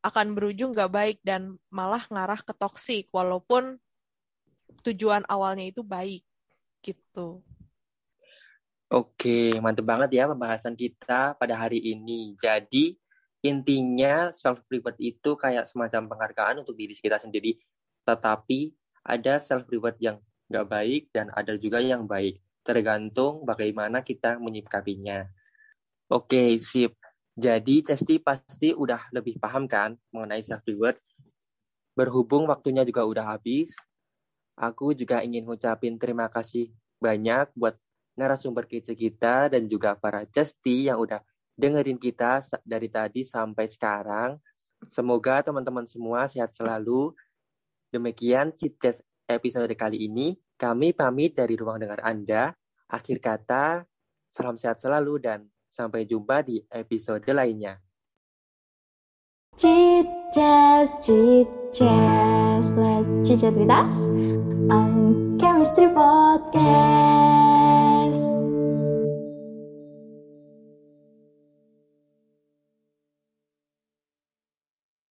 akan 0.04 0.36
berujung 0.36 0.76
gak 0.76 0.92
baik 0.92 1.18
dan 1.24 1.56
malah 1.72 2.04
ngarah 2.08 2.40
ke 2.44 2.52
toksik 2.56 3.08
walaupun 3.12 3.80
tujuan 4.84 5.24
awalnya 5.32 5.72
itu 5.72 5.80
baik 5.80 6.24
gitu. 6.84 7.42
Oke, 8.94 9.58
mantep 9.58 9.82
banget 9.82 10.22
ya 10.22 10.30
pembahasan 10.30 10.78
kita 10.78 11.34
pada 11.34 11.58
hari 11.58 11.82
ini. 11.82 12.38
Jadi, 12.38 12.94
intinya 13.42 14.30
self-reward 14.30 15.02
itu 15.02 15.34
kayak 15.34 15.66
semacam 15.66 16.14
penghargaan 16.14 16.62
untuk 16.62 16.78
diri 16.78 16.94
kita 16.94 17.18
sendiri. 17.18 17.58
Tetapi, 18.06 18.70
ada 19.02 19.42
self-reward 19.42 19.98
yang 19.98 20.22
nggak 20.46 20.68
baik 20.70 21.04
dan 21.10 21.34
ada 21.34 21.58
juga 21.58 21.82
yang 21.82 22.06
baik. 22.06 22.38
Tergantung 22.62 23.42
bagaimana 23.50 24.06
kita 24.06 24.38
menyikapinya. 24.38 25.26
Oke, 26.14 26.62
sip. 26.62 26.94
Jadi, 27.34 27.82
Cesti 27.82 28.22
pasti 28.22 28.78
udah 28.78 29.10
lebih 29.10 29.42
paham 29.42 29.66
kan 29.66 29.98
mengenai 30.14 30.46
self-reward. 30.46 31.02
Berhubung 31.98 32.46
waktunya 32.46 32.86
juga 32.86 33.10
udah 33.10 33.26
habis, 33.34 33.74
aku 34.58 34.94
juga 34.94 35.22
ingin 35.26 35.46
ngucapin 35.46 35.98
terima 35.98 36.30
kasih 36.30 36.70
banyak 37.02 37.52
buat 37.58 37.76
narasumber 38.16 38.70
kita 38.70 38.94
kita 38.94 39.50
dan 39.50 39.66
juga 39.66 39.98
para 39.98 40.24
Cesti 40.30 40.88
yang 40.88 41.02
udah 41.02 41.20
dengerin 41.58 41.98
kita 41.98 42.42
dari 42.66 42.90
tadi 42.90 43.22
sampai 43.26 43.66
sekarang. 43.66 44.38
Semoga 44.90 45.42
teman-teman 45.46 45.86
semua 45.88 46.26
sehat 46.30 46.54
selalu. 46.54 47.14
Demikian 47.94 48.54
Cites 48.54 49.02
episode 49.30 49.70
kali 49.78 50.10
ini. 50.10 50.38
Kami 50.58 50.94
pamit 50.94 51.38
dari 51.38 51.58
ruang 51.58 51.82
dengar 51.82 52.02
Anda. 52.06 52.54
Akhir 52.90 53.18
kata, 53.22 53.86
salam 54.30 54.58
sehat 54.58 54.82
selalu 54.82 55.22
dan 55.22 55.50
sampai 55.74 56.06
jumpa 56.06 56.46
di 56.46 56.62
episode 56.70 57.26
lainnya. 57.34 57.82
Chit 59.54 60.10
Chat, 60.34 60.90
Chit 61.02 61.46
Chat, 61.70 62.66
let's 62.74 63.30
chit 63.30 63.54
with 63.54 63.70
us 63.70 64.33
ang 64.72 64.92
chemistry 65.40 65.90
podcast. 65.92 67.13